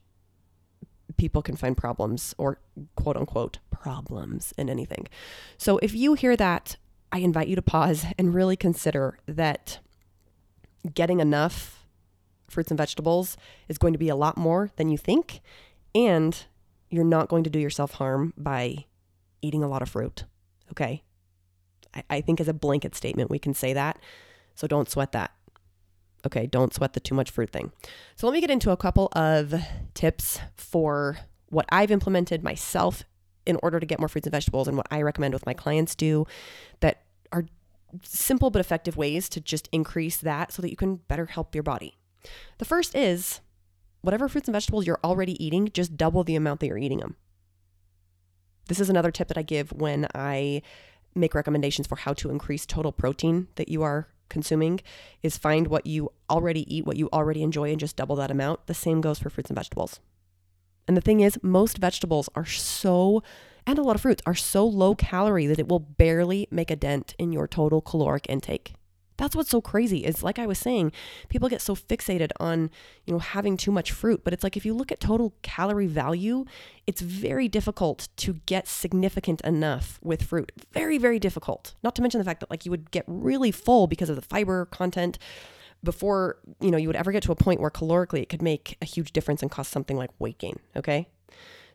people 1.17 1.41
can 1.41 1.55
find 1.55 1.77
problems 1.77 2.33
or 2.37 2.59
quote 2.95 3.17
unquote 3.17 3.59
problems 3.71 4.53
in 4.57 4.69
anything. 4.69 5.07
So 5.57 5.77
if 5.79 5.93
you 5.93 6.13
hear 6.13 6.35
that, 6.35 6.77
I 7.11 7.19
invite 7.19 7.47
you 7.47 7.55
to 7.55 7.61
pause 7.61 8.05
and 8.17 8.33
really 8.33 8.55
consider 8.55 9.17
that 9.27 9.79
getting 10.93 11.19
enough 11.19 11.76
fruits 12.49 12.71
and 12.71 12.77
vegetables 12.77 13.37
is 13.67 13.77
going 13.77 13.93
to 13.93 13.99
be 13.99 14.09
a 14.09 14.15
lot 14.15 14.37
more 14.37 14.71
than 14.75 14.89
you 14.89 14.97
think. 14.97 15.41
And 15.93 16.45
you're 16.89 17.03
not 17.03 17.27
going 17.27 17.43
to 17.43 17.49
do 17.49 17.59
yourself 17.59 17.93
harm 17.93 18.33
by 18.37 18.85
eating 19.41 19.63
a 19.63 19.67
lot 19.67 19.81
of 19.81 19.89
fruit. 19.89 20.25
Okay. 20.71 21.03
I, 21.93 22.03
I 22.09 22.21
think 22.21 22.39
as 22.39 22.47
a 22.47 22.53
blanket 22.53 22.95
statement, 22.95 23.29
we 23.29 23.39
can 23.39 23.53
say 23.53 23.73
that. 23.73 23.99
So 24.55 24.67
don't 24.67 24.89
sweat 24.89 25.11
that. 25.11 25.31
Okay. 26.25 26.47
Don't 26.47 26.73
sweat 26.73 26.93
the 26.93 26.99
too 26.99 27.15
much 27.15 27.31
fruit 27.31 27.51
thing. 27.51 27.71
So 28.15 28.27
let 28.27 28.33
me 28.33 28.41
get 28.41 28.51
into 28.51 28.71
a 28.71 28.77
couple 28.77 29.09
of 29.13 29.53
tips 29.93 30.39
for 30.55 31.17
what 31.49 31.65
I've 31.69 31.91
implemented 31.91 32.43
myself 32.43 33.03
in 33.45 33.57
order 33.63 33.79
to 33.79 33.85
get 33.85 33.99
more 33.99 34.09
fruits 34.09 34.27
and 34.27 34.33
vegetables 34.33 34.67
and 34.67 34.75
what 34.75 34.87
I 34.91 35.01
recommend 35.01 35.33
with 35.33 35.45
my 35.45 35.53
clients 35.53 35.95
do 35.95 36.27
that 36.81 37.03
are 37.31 37.45
simple 38.03 38.49
but 38.49 38.59
effective 38.59 38.97
ways 38.97 39.29
to 39.29 39.39
just 39.39 39.69
increase 39.71 40.17
that 40.17 40.51
so 40.51 40.61
that 40.61 40.69
you 40.69 40.75
can 40.75 40.97
better 40.97 41.27
help 41.27 41.55
your 41.55 41.63
body. 41.63 41.97
The 42.57 42.65
first 42.65 42.95
is 42.95 43.41
whatever 44.01 44.27
fruits 44.27 44.47
and 44.47 44.53
vegetables 44.53 44.85
you're 44.87 44.99
already 45.03 45.43
eating, 45.43 45.69
just 45.73 45.97
double 45.97 46.23
the 46.23 46.35
amount 46.35 46.59
that 46.59 46.67
you're 46.67 46.77
eating 46.77 46.99
them. 46.99 47.15
This 48.67 48.79
is 48.79 48.89
another 48.89 49.11
tip 49.11 49.27
that 49.29 49.37
I 49.37 49.43
give 49.43 49.71
when 49.71 50.07
I 50.13 50.61
make 51.15 51.33
recommendations 51.33 51.87
for 51.87 51.95
how 51.95 52.13
to 52.13 52.29
increase 52.29 52.65
total 52.65 52.91
protein 52.91 53.47
that 53.55 53.69
you 53.69 53.81
are 53.81 54.07
consuming 54.29 54.81
is 55.23 55.37
find 55.37 55.67
what 55.67 55.87
you 55.87 56.11
already 56.29 56.73
eat, 56.73 56.85
what 56.85 56.97
you 56.97 57.09
already 57.13 57.43
enjoy 57.43 57.71
and 57.71 57.79
just 57.79 57.95
double 57.95 58.15
that 58.17 58.31
amount. 58.31 58.67
The 58.67 58.73
same 58.73 59.01
goes 59.01 59.19
for 59.19 59.29
fruits 59.29 59.49
and 59.49 59.57
vegetables. 59.57 59.99
And 60.87 60.95
the 60.95 61.01
thing 61.01 61.21
is, 61.21 61.39
most 61.41 61.77
vegetables 61.77 62.29
are 62.35 62.45
so 62.45 63.23
and 63.65 63.77
a 63.77 63.83
lot 63.83 63.95
of 63.95 64.01
fruits 64.01 64.23
are 64.25 64.33
so 64.33 64.65
low 64.65 64.95
calorie 64.95 65.45
that 65.47 65.59
it 65.59 65.67
will 65.67 65.81
barely 65.81 66.47
make 66.49 66.71
a 66.71 66.75
dent 66.77 67.13
in 67.19 67.33
your 67.33 67.49
total 67.49 67.81
caloric 67.81 68.25
intake. 68.29 68.73
That's 69.17 69.35
what's 69.35 69.49
so 69.49 69.61
crazy. 69.61 70.05
Is 70.05 70.23
like 70.23 70.39
I 70.39 70.45
was 70.45 70.59
saying, 70.59 70.91
people 71.29 71.49
get 71.49 71.61
so 71.61 71.75
fixated 71.75 72.31
on, 72.39 72.69
you 73.05 73.13
know, 73.13 73.19
having 73.19 73.57
too 73.57 73.71
much 73.71 73.91
fruit, 73.91 74.23
but 74.23 74.33
it's 74.33 74.43
like 74.43 74.55
if 74.55 74.65
you 74.65 74.73
look 74.73 74.91
at 74.91 74.99
total 74.99 75.33
calorie 75.41 75.87
value, 75.87 76.45
it's 76.85 77.01
very 77.01 77.47
difficult 77.47 78.07
to 78.17 78.33
get 78.45 78.67
significant 78.67 79.41
enough 79.41 79.99
with 80.03 80.23
fruit. 80.23 80.51
Very 80.71 80.97
very 80.97 81.19
difficult. 81.19 81.75
Not 81.83 81.95
to 81.95 82.01
mention 82.01 82.19
the 82.19 82.25
fact 82.25 82.39
that 82.41 82.49
like 82.49 82.65
you 82.65 82.71
would 82.71 82.91
get 82.91 83.03
really 83.07 83.51
full 83.51 83.87
because 83.87 84.09
of 84.09 84.15
the 84.15 84.21
fiber 84.21 84.65
content 84.65 85.17
before, 85.83 86.37
you 86.59 86.71
know, 86.71 86.77
you 86.77 86.87
would 86.87 86.95
ever 86.95 87.11
get 87.11 87.23
to 87.23 87.31
a 87.31 87.35
point 87.35 87.59
where 87.59 87.69
calorically 87.69 88.21
it 88.21 88.29
could 88.29 88.41
make 88.41 88.77
a 88.81 88.85
huge 88.85 89.13
difference 89.13 89.41
and 89.41 89.51
cause 89.51 89.67
something 89.67 89.97
like 89.97 90.09
weight 90.19 90.37
gain, 90.37 90.59
okay? 90.75 91.07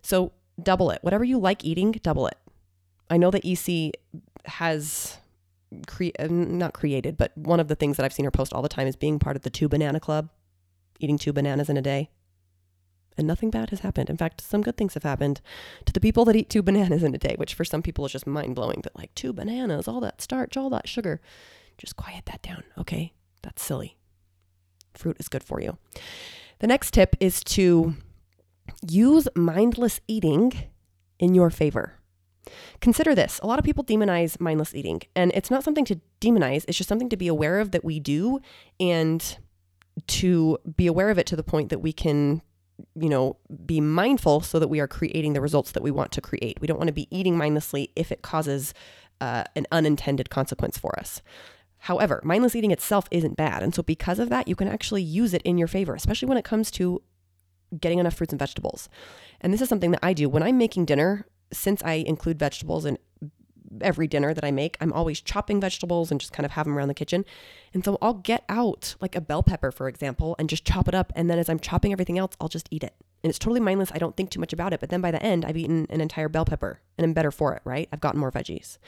So, 0.02 0.32
double 0.60 0.90
it. 0.90 0.98
Whatever 1.02 1.24
you 1.24 1.38
like 1.38 1.64
eating, 1.64 1.92
double 2.02 2.26
it. 2.26 2.36
I 3.08 3.16
know 3.16 3.30
that 3.30 3.44
EC 3.44 3.92
has 4.44 5.18
cre- 5.86 6.16
uh, 6.18 6.28
not 6.30 6.74
created, 6.74 7.16
but 7.16 7.36
one 7.36 7.60
of 7.60 7.68
the 7.68 7.74
things 7.74 7.96
that 7.96 8.04
I've 8.04 8.12
seen 8.12 8.24
her 8.24 8.30
post 8.30 8.52
all 8.52 8.62
the 8.62 8.68
time 8.68 8.86
is 8.86 8.96
being 8.96 9.18
part 9.18 9.36
of 9.36 9.42
the 9.42 9.50
two 9.50 9.68
banana 9.68 10.00
club, 10.00 10.30
eating 11.00 11.18
two 11.18 11.32
bananas 11.32 11.68
in 11.68 11.76
a 11.76 11.82
day. 11.82 12.10
And 13.18 13.26
nothing 13.26 13.50
bad 13.50 13.70
has 13.70 13.80
happened. 13.80 14.08
In 14.08 14.16
fact, 14.16 14.40
some 14.40 14.62
good 14.62 14.78
things 14.78 14.94
have 14.94 15.02
happened 15.02 15.42
to 15.84 15.92
the 15.92 16.00
people 16.00 16.24
that 16.24 16.36
eat 16.36 16.48
two 16.48 16.62
bananas 16.62 17.02
in 17.02 17.14
a 17.14 17.18
day, 17.18 17.34
which 17.36 17.52
for 17.52 17.64
some 17.64 17.82
people 17.82 18.06
is 18.06 18.12
just 18.12 18.26
mind 18.26 18.54
blowing 18.54 18.80
that, 18.84 18.96
like, 18.96 19.14
two 19.14 19.34
bananas, 19.34 19.86
all 19.86 20.00
that 20.00 20.22
starch, 20.22 20.56
all 20.56 20.70
that 20.70 20.88
sugar. 20.88 21.20
Just 21.76 21.96
quiet 21.96 22.24
that 22.26 22.40
down, 22.40 22.64
okay? 22.78 23.12
That's 23.42 23.62
silly. 23.62 23.98
Fruit 24.94 25.16
is 25.18 25.28
good 25.28 25.44
for 25.44 25.60
you. 25.60 25.76
The 26.60 26.66
next 26.66 26.94
tip 26.94 27.16
is 27.20 27.44
to 27.44 27.94
use 28.88 29.28
mindless 29.34 30.00
eating 30.08 30.52
in 31.18 31.34
your 31.34 31.50
favor. 31.50 31.98
Consider 32.80 33.14
this. 33.14 33.38
A 33.42 33.46
lot 33.46 33.58
of 33.58 33.64
people 33.64 33.84
demonize 33.84 34.40
mindless 34.40 34.74
eating, 34.74 35.02
and 35.14 35.32
it's 35.34 35.50
not 35.50 35.64
something 35.64 35.84
to 35.86 36.00
demonize, 36.20 36.64
it's 36.66 36.78
just 36.78 36.88
something 36.88 37.08
to 37.08 37.16
be 37.16 37.28
aware 37.28 37.60
of 37.60 37.70
that 37.72 37.84
we 37.84 38.00
do 38.00 38.40
and 38.80 39.38
to 40.06 40.58
be 40.76 40.86
aware 40.86 41.10
of 41.10 41.18
it 41.18 41.26
to 41.26 41.36
the 41.36 41.42
point 41.42 41.68
that 41.68 41.80
we 41.80 41.92
can 41.92 42.42
you 42.94 43.08
know 43.08 43.36
be 43.64 43.80
mindful 43.80 44.40
so 44.40 44.58
that 44.58 44.68
we 44.68 44.80
are 44.80 44.88
creating 44.88 45.34
the 45.34 45.40
results 45.40 45.72
that 45.72 45.82
we 45.82 45.90
want 45.90 46.12
to 46.12 46.20
create. 46.20 46.60
We 46.60 46.66
don't 46.66 46.78
want 46.78 46.88
to 46.88 46.94
be 46.94 47.08
eating 47.16 47.36
mindlessly 47.36 47.90
if 47.94 48.10
it 48.10 48.22
causes 48.22 48.74
uh, 49.20 49.44
an 49.54 49.66
unintended 49.70 50.30
consequence 50.30 50.78
for 50.78 50.98
us. 50.98 51.22
However 51.78 52.20
mindless 52.24 52.56
eating 52.56 52.70
itself 52.70 53.06
isn't 53.10 53.36
bad 53.36 53.62
and 53.62 53.74
so 53.74 53.82
because 53.82 54.18
of 54.18 54.30
that 54.30 54.48
you 54.48 54.56
can 54.56 54.68
actually 54.68 55.02
use 55.02 55.34
it 55.34 55.42
in 55.42 55.58
your 55.58 55.68
favor 55.68 55.94
especially 55.94 56.28
when 56.28 56.38
it 56.38 56.44
comes 56.44 56.70
to 56.72 57.02
getting 57.78 57.98
enough 57.98 58.14
fruits 58.14 58.32
and 58.32 58.38
vegetables. 58.38 58.88
And 59.40 59.52
this 59.52 59.60
is 59.60 59.68
something 59.68 59.90
that 59.92 60.00
i 60.02 60.12
do. 60.12 60.28
When 60.28 60.42
i'm 60.42 60.58
making 60.58 60.86
dinner 60.86 61.26
since 61.52 61.82
I 61.82 61.94
include 61.94 62.38
vegetables 62.38 62.84
in 62.84 62.98
every 63.80 64.06
dinner 64.06 64.34
that 64.34 64.44
I 64.44 64.50
make, 64.50 64.76
I'm 64.80 64.92
always 64.92 65.20
chopping 65.20 65.60
vegetables 65.60 66.10
and 66.10 66.20
just 66.20 66.32
kind 66.32 66.44
of 66.44 66.52
have 66.52 66.66
them 66.66 66.76
around 66.76 66.88
the 66.88 66.94
kitchen. 66.94 67.24
And 67.72 67.84
so 67.84 67.98
I'll 68.02 68.14
get 68.14 68.44
out 68.48 68.96
like 69.00 69.16
a 69.16 69.20
bell 69.20 69.42
pepper, 69.42 69.70
for 69.70 69.88
example, 69.88 70.36
and 70.38 70.48
just 70.48 70.64
chop 70.64 70.88
it 70.88 70.94
up. 70.94 71.12
And 71.16 71.30
then 71.30 71.38
as 71.38 71.48
I'm 71.48 71.58
chopping 71.58 71.92
everything 71.92 72.18
else, 72.18 72.34
I'll 72.40 72.48
just 72.48 72.68
eat 72.70 72.84
it. 72.84 72.94
And 73.22 73.30
it's 73.30 73.38
totally 73.38 73.60
mindless. 73.60 73.92
I 73.92 73.98
don't 73.98 74.16
think 74.16 74.30
too 74.30 74.40
much 74.40 74.52
about 74.52 74.72
it. 74.72 74.80
But 74.80 74.90
then 74.90 75.00
by 75.00 75.10
the 75.10 75.22
end, 75.22 75.44
I've 75.44 75.56
eaten 75.56 75.86
an 75.90 76.00
entire 76.00 76.28
bell 76.28 76.44
pepper 76.44 76.80
and 76.98 77.04
I'm 77.04 77.12
better 77.12 77.30
for 77.30 77.54
it, 77.54 77.62
right? 77.64 77.88
I've 77.92 78.00
gotten 78.00 78.20
more 78.20 78.32
veggies. 78.32 78.78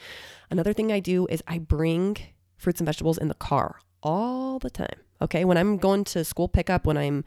Another 0.49 0.73
thing 0.73 0.91
I 0.91 0.99
do 0.99 1.25
is 1.27 1.41
I 1.47 1.57
bring 1.57 2.17
fruits 2.57 2.79
and 2.79 2.85
vegetables 2.85 3.17
in 3.17 3.27
the 3.27 3.33
car 3.33 3.79
all 4.03 4.59
the 4.59 4.69
time. 4.69 4.99
Okay. 5.21 5.45
When 5.45 5.57
I'm 5.57 5.77
going 5.77 6.03
to 6.05 6.23
school 6.23 6.47
pickup, 6.47 6.85
when 6.85 6.97
I'm 6.97 7.23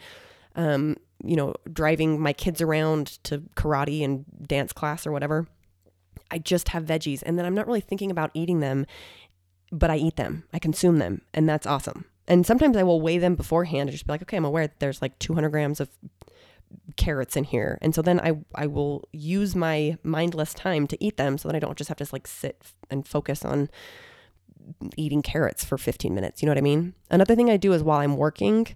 um, 0.54 0.96
you 1.24 1.36
know, 1.36 1.54
driving 1.72 2.20
my 2.20 2.32
kids 2.32 2.60
around 2.60 3.18
to 3.24 3.38
karate 3.56 4.04
and 4.04 4.24
dance 4.46 4.72
class 4.72 5.06
or 5.06 5.12
whatever, 5.12 5.46
I 6.30 6.38
just 6.38 6.68
have 6.70 6.84
veggies. 6.84 7.22
And 7.24 7.38
then 7.38 7.46
I'm 7.46 7.54
not 7.54 7.66
really 7.66 7.80
thinking 7.80 8.10
about 8.10 8.30
eating 8.34 8.60
them, 8.60 8.86
but 9.72 9.90
I 9.90 9.96
eat 9.96 10.16
them, 10.16 10.44
I 10.52 10.58
consume 10.58 10.98
them, 10.98 11.22
and 11.34 11.48
that's 11.48 11.66
awesome. 11.66 12.04
And 12.26 12.46
sometimes 12.46 12.76
I 12.76 12.82
will 12.82 13.00
weigh 13.00 13.18
them 13.18 13.34
beforehand 13.34 13.88
and 13.88 13.92
just 13.92 14.06
be 14.06 14.12
like, 14.12 14.22
okay, 14.22 14.36
I'm 14.36 14.44
aware 14.44 14.66
that 14.66 14.80
there's 14.80 15.00
like 15.00 15.18
200 15.18 15.48
grams 15.48 15.80
of 15.80 15.88
carrots 16.96 17.36
in 17.36 17.44
here. 17.44 17.78
And 17.80 17.94
so 17.94 18.02
then 18.02 18.20
I, 18.20 18.38
I 18.54 18.66
will 18.66 19.08
use 19.12 19.56
my 19.56 19.96
mindless 20.02 20.52
time 20.52 20.86
to 20.88 21.04
eat 21.04 21.16
them 21.16 21.38
so 21.38 21.48
that 21.48 21.56
I 21.56 21.58
don't 21.58 21.78
just 21.78 21.88
have 21.88 21.96
to 21.98 22.08
like 22.12 22.26
sit 22.26 22.62
and 22.90 23.08
focus 23.08 23.44
on 23.44 23.70
eating 24.96 25.22
carrots 25.22 25.64
for 25.64 25.78
15 25.78 26.14
minutes. 26.14 26.42
You 26.42 26.46
know 26.46 26.50
what 26.50 26.58
I 26.58 26.62
mean? 26.62 26.94
Another 27.10 27.34
thing 27.34 27.50
I 27.50 27.56
do 27.56 27.72
is 27.72 27.82
while 27.82 28.00
I'm 28.00 28.16
working, 28.16 28.66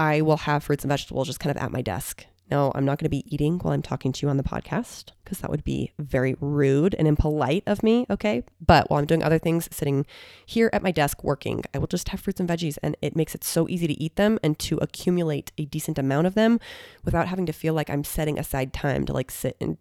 I 0.00 0.22
will 0.22 0.38
have 0.38 0.64
fruits 0.64 0.82
and 0.82 0.88
vegetables 0.88 1.26
just 1.26 1.40
kind 1.40 1.54
of 1.54 1.62
at 1.62 1.70
my 1.70 1.82
desk. 1.82 2.24
No, 2.50 2.72
I'm 2.74 2.86
not 2.86 2.98
going 2.98 3.04
to 3.04 3.10
be 3.10 3.32
eating 3.32 3.58
while 3.58 3.74
I'm 3.74 3.82
talking 3.82 4.12
to 4.12 4.24
you 4.24 4.30
on 4.30 4.38
the 4.38 4.42
podcast 4.42 5.10
because 5.22 5.40
that 5.40 5.50
would 5.50 5.62
be 5.62 5.92
very 5.98 6.36
rude 6.40 6.94
and 6.94 7.06
impolite 7.06 7.64
of 7.66 7.82
me. 7.82 8.06
Okay. 8.08 8.42
But 8.66 8.88
while 8.88 8.98
I'm 8.98 9.04
doing 9.04 9.22
other 9.22 9.38
things, 9.38 9.68
sitting 9.70 10.06
here 10.46 10.70
at 10.72 10.82
my 10.82 10.90
desk 10.90 11.22
working, 11.22 11.64
I 11.74 11.78
will 11.78 11.86
just 11.86 12.08
have 12.08 12.20
fruits 12.20 12.40
and 12.40 12.48
veggies. 12.48 12.78
And 12.82 12.96
it 13.02 13.14
makes 13.14 13.34
it 13.34 13.44
so 13.44 13.68
easy 13.68 13.86
to 13.86 14.02
eat 14.02 14.16
them 14.16 14.38
and 14.42 14.58
to 14.60 14.78
accumulate 14.78 15.52
a 15.58 15.66
decent 15.66 15.98
amount 15.98 16.26
of 16.26 16.34
them 16.34 16.60
without 17.04 17.28
having 17.28 17.44
to 17.44 17.52
feel 17.52 17.74
like 17.74 17.90
I'm 17.90 18.02
setting 18.02 18.38
aside 18.38 18.72
time 18.72 19.04
to 19.04 19.12
like 19.12 19.30
sit 19.30 19.58
and 19.60 19.76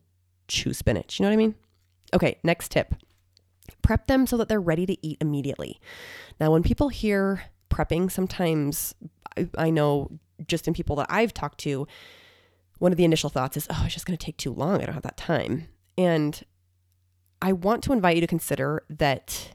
chew 0.49 0.73
spinach. 0.73 1.17
You 1.17 1.23
know 1.23 1.29
what 1.29 1.35
I 1.35 1.37
mean? 1.37 1.55
Okay. 2.13 2.39
Next 2.43 2.71
tip 2.71 2.93
prep 3.81 4.07
them 4.07 4.27
so 4.27 4.35
that 4.37 4.49
they're 4.49 4.59
ready 4.59 4.85
to 4.85 4.97
eat 5.05 5.17
immediately. 5.21 5.79
Now, 6.39 6.51
when 6.51 6.63
people 6.63 6.89
hear 6.89 7.43
prepping, 7.69 8.11
sometimes 8.11 8.95
I, 9.57 9.69
know 9.69 10.19
just 10.47 10.67
in 10.67 10.73
people 10.73 10.95
that 10.97 11.07
I've 11.09 11.33
talked 11.33 11.59
to, 11.59 11.87
one 12.79 12.91
of 12.91 12.97
the 12.97 13.05
initial 13.05 13.29
thoughts 13.29 13.57
is, 13.57 13.67
oh, 13.69 13.83
it's 13.85 13.93
just 13.93 14.05
going 14.05 14.17
to 14.17 14.25
take 14.25 14.37
too 14.37 14.53
long. 14.53 14.81
I 14.81 14.85
don't 14.85 14.93
have 14.93 15.03
that 15.03 15.17
time. 15.17 15.67
And 15.97 16.41
I 17.41 17.53
want 17.53 17.83
to 17.85 17.93
invite 17.93 18.15
you 18.15 18.21
to 18.21 18.27
consider 18.27 18.83
that 18.89 19.53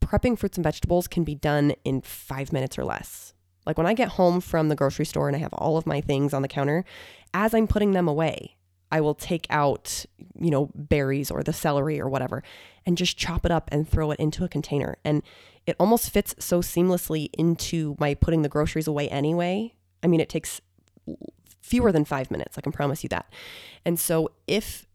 prepping 0.00 0.38
fruits 0.38 0.56
and 0.56 0.64
vegetables 0.64 1.08
can 1.08 1.24
be 1.24 1.34
done 1.34 1.74
in 1.84 2.00
five 2.02 2.52
minutes 2.52 2.78
or 2.78 2.84
less. 2.84 3.34
Like 3.66 3.78
when 3.78 3.86
I 3.86 3.94
get 3.94 4.08
home 4.10 4.40
from 4.40 4.68
the 4.68 4.74
grocery 4.74 5.04
store 5.04 5.28
and 5.28 5.36
I 5.36 5.40
have 5.40 5.52
all 5.52 5.76
of 5.76 5.86
my 5.86 6.00
things 6.00 6.34
on 6.34 6.42
the 6.42 6.48
counter, 6.48 6.84
as 7.32 7.54
I'm 7.54 7.66
putting 7.66 7.92
them 7.92 8.08
away, 8.08 8.56
I 8.90 9.00
will 9.00 9.14
take 9.14 9.46
out, 9.50 10.04
you 10.38 10.50
know, 10.50 10.70
berries 10.74 11.30
or 11.30 11.42
the 11.42 11.52
celery 11.52 12.00
or 12.00 12.08
whatever 12.08 12.42
and 12.84 12.96
just 12.96 13.16
chop 13.16 13.44
it 13.44 13.52
up 13.52 13.68
and 13.70 13.88
throw 13.88 14.10
it 14.10 14.18
into 14.18 14.44
a 14.44 14.48
container. 14.48 14.96
And 15.04 15.22
it 15.66 15.76
almost 15.78 16.10
fits 16.10 16.34
so 16.38 16.60
seamlessly 16.60 17.30
into 17.36 17.96
my 17.98 18.14
putting 18.14 18.42
the 18.42 18.48
groceries 18.48 18.86
away 18.86 19.08
anyway. 19.08 19.74
I 20.02 20.06
mean, 20.06 20.20
it 20.20 20.28
takes 20.28 20.60
fewer 21.60 21.92
than 21.92 22.04
five 22.04 22.30
minutes. 22.30 22.58
I 22.58 22.60
can 22.60 22.72
promise 22.72 23.02
you 23.02 23.08
that. 23.10 23.32
And 23.84 23.98
so 23.98 24.30
if 24.46 24.86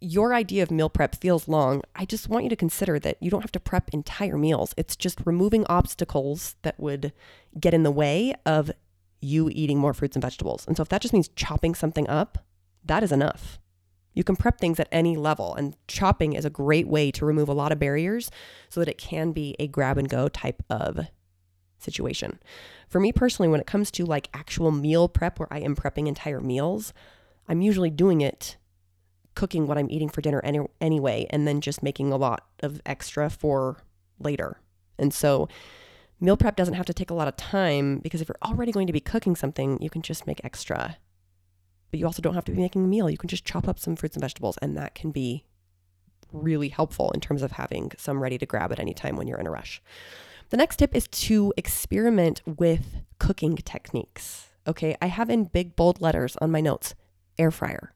your 0.00 0.34
idea 0.34 0.62
of 0.62 0.70
meal 0.70 0.88
prep 0.88 1.16
feels 1.16 1.48
long, 1.48 1.82
I 1.94 2.04
just 2.04 2.28
want 2.28 2.44
you 2.44 2.50
to 2.50 2.56
consider 2.56 2.98
that 3.00 3.16
you 3.20 3.30
don't 3.30 3.42
have 3.42 3.52
to 3.52 3.60
prep 3.60 3.90
entire 3.90 4.38
meals. 4.38 4.74
It's 4.76 4.96
just 4.96 5.20
removing 5.24 5.66
obstacles 5.66 6.56
that 6.62 6.78
would 6.78 7.12
get 7.58 7.74
in 7.74 7.82
the 7.82 7.90
way 7.90 8.34
of 8.46 8.70
you 9.20 9.50
eating 9.52 9.78
more 9.78 9.94
fruits 9.94 10.16
and 10.16 10.22
vegetables. 10.22 10.66
And 10.66 10.76
so 10.76 10.82
if 10.82 10.88
that 10.90 11.02
just 11.02 11.14
means 11.14 11.28
chopping 11.34 11.74
something 11.74 12.08
up, 12.08 12.38
that 12.84 13.02
is 13.02 13.12
enough. 13.12 13.58
You 14.14 14.24
can 14.24 14.36
prep 14.36 14.58
things 14.58 14.80
at 14.80 14.88
any 14.90 15.16
level, 15.16 15.54
and 15.54 15.76
chopping 15.88 16.32
is 16.32 16.44
a 16.44 16.50
great 16.50 16.86
way 16.86 17.10
to 17.10 17.26
remove 17.26 17.48
a 17.48 17.54
lot 17.54 17.72
of 17.72 17.78
barriers 17.78 18.30
so 18.68 18.80
that 18.80 18.88
it 18.88 18.98
can 18.98 19.32
be 19.32 19.56
a 19.58 19.66
grab 19.66 19.98
and 19.98 20.08
go 20.08 20.28
type 20.28 20.62
of 20.70 21.00
situation. 21.78 22.38
For 22.88 23.00
me 23.00 23.12
personally, 23.12 23.48
when 23.48 23.60
it 23.60 23.66
comes 23.66 23.90
to 23.92 24.04
like 24.04 24.30
actual 24.32 24.70
meal 24.70 25.08
prep 25.08 25.38
where 25.38 25.52
I 25.52 25.58
am 25.58 25.76
prepping 25.76 26.06
entire 26.06 26.40
meals, 26.40 26.92
I'm 27.48 27.60
usually 27.60 27.90
doing 27.90 28.20
it 28.20 28.56
cooking 29.34 29.66
what 29.66 29.76
I'm 29.76 29.90
eating 29.90 30.08
for 30.08 30.20
dinner 30.20 30.40
any, 30.44 30.60
anyway, 30.80 31.26
and 31.30 31.46
then 31.46 31.60
just 31.60 31.82
making 31.82 32.12
a 32.12 32.16
lot 32.16 32.46
of 32.60 32.80
extra 32.86 33.28
for 33.28 33.78
later. 34.18 34.60
And 34.98 35.12
so, 35.12 35.48
meal 36.20 36.36
prep 36.36 36.56
doesn't 36.56 36.74
have 36.74 36.86
to 36.86 36.94
take 36.94 37.10
a 37.10 37.14
lot 37.14 37.28
of 37.28 37.36
time 37.36 37.98
because 37.98 38.20
if 38.20 38.28
you're 38.28 38.36
already 38.44 38.72
going 38.72 38.86
to 38.86 38.92
be 38.92 39.00
cooking 39.00 39.34
something, 39.34 39.80
you 39.82 39.90
can 39.90 40.02
just 40.02 40.26
make 40.26 40.40
extra. 40.44 40.98
But 41.94 42.00
you 42.00 42.06
also 42.06 42.22
don't 42.22 42.34
have 42.34 42.44
to 42.46 42.50
be 42.50 42.60
making 42.60 42.84
a 42.84 42.88
meal. 42.88 43.08
You 43.08 43.16
can 43.16 43.28
just 43.28 43.44
chop 43.44 43.68
up 43.68 43.78
some 43.78 43.94
fruits 43.94 44.16
and 44.16 44.20
vegetables, 44.20 44.58
and 44.60 44.76
that 44.76 44.96
can 44.96 45.12
be 45.12 45.44
really 46.32 46.68
helpful 46.68 47.12
in 47.12 47.20
terms 47.20 47.40
of 47.40 47.52
having 47.52 47.92
some 47.96 48.20
ready 48.20 48.36
to 48.36 48.46
grab 48.46 48.72
at 48.72 48.80
any 48.80 48.92
time 48.92 49.14
when 49.14 49.28
you're 49.28 49.38
in 49.38 49.46
a 49.46 49.50
rush. 49.52 49.80
The 50.50 50.56
next 50.56 50.78
tip 50.78 50.92
is 50.92 51.06
to 51.06 51.54
experiment 51.56 52.42
with 52.46 52.96
cooking 53.20 53.54
techniques. 53.54 54.48
Okay, 54.66 54.96
I 55.00 55.06
have 55.06 55.30
in 55.30 55.44
big 55.44 55.76
bold 55.76 56.00
letters 56.00 56.36
on 56.40 56.50
my 56.50 56.60
notes 56.60 56.96
air 57.38 57.52
fryer, 57.52 57.94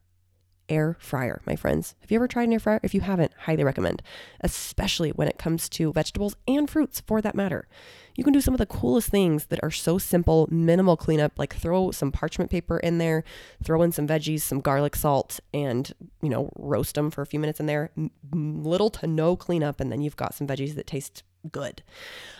air 0.69 0.95
fryer, 0.99 1.41
my 1.45 1.55
friends. 1.55 1.95
Have 2.01 2.11
you 2.11 2.17
ever 2.17 2.27
tried 2.27 2.47
an 2.47 2.53
air 2.53 2.59
fryer? 2.59 2.79
If 2.83 2.93
you 2.93 3.01
haven't, 3.01 3.33
highly 3.39 3.63
recommend, 3.63 4.01
especially 4.41 5.09
when 5.09 5.27
it 5.27 5.37
comes 5.37 5.67
to 5.69 5.91
vegetables 5.91 6.35
and 6.47 6.69
fruits 6.69 7.01
for 7.01 7.21
that 7.21 7.35
matter. 7.35 7.67
You 8.15 8.23
can 8.23 8.33
do 8.33 8.41
some 8.41 8.53
of 8.53 8.57
the 8.57 8.65
coolest 8.65 9.09
things 9.09 9.45
that 9.45 9.63
are 9.63 9.71
so 9.71 9.97
simple, 9.97 10.47
minimal 10.51 10.97
cleanup, 10.97 11.39
like 11.39 11.55
throw 11.55 11.91
some 11.91 12.11
parchment 12.11 12.51
paper 12.51 12.77
in 12.77 12.97
there, 12.97 13.23
throw 13.63 13.81
in 13.81 13.91
some 13.91 14.07
veggies, 14.07 14.41
some 14.41 14.59
garlic 14.59 14.95
salt, 14.95 15.39
and, 15.53 15.93
you 16.21 16.29
know, 16.29 16.51
roast 16.57 16.95
them 16.95 17.11
for 17.11 17.21
a 17.21 17.25
few 17.25 17.39
minutes 17.39 17.59
in 17.59 17.65
there. 17.65 17.91
Little 18.33 18.89
to 18.89 19.07
no 19.07 19.35
cleanup, 19.35 19.79
and 19.79 19.91
then 19.91 20.01
you've 20.01 20.17
got 20.17 20.33
some 20.33 20.47
veggies 20.47 20.75
that 20.75 20.87
taste 20.87 21.23
good. 21.49 21.81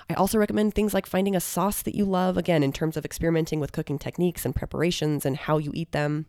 I 0.10 0.16
also 0.16 0.38
recommend 0.38 0.74
things 0.74 0.94
like 0.94 1.06
finding 1.06 1.34
a 1.34 1.40
sauce 1.40 1.82
that 1.84 1.96
you 1.96 2.04
love, 2.04 2.36
again, 2.38 2.62
in 2.62 2.74
terms 2.74 2.98
of 2.98 3.06
experimenting 3.06 3.62
with 3.62 3.72
cooking 3.72 3.98
techniques 3.98 4.44
and 4.44 4.54
preparations 4.54 5.26
and 5.26 5.38
how 5.38 5.58
you 5.58 5.72
eat 5.74 5.94
them. 5.94 6.26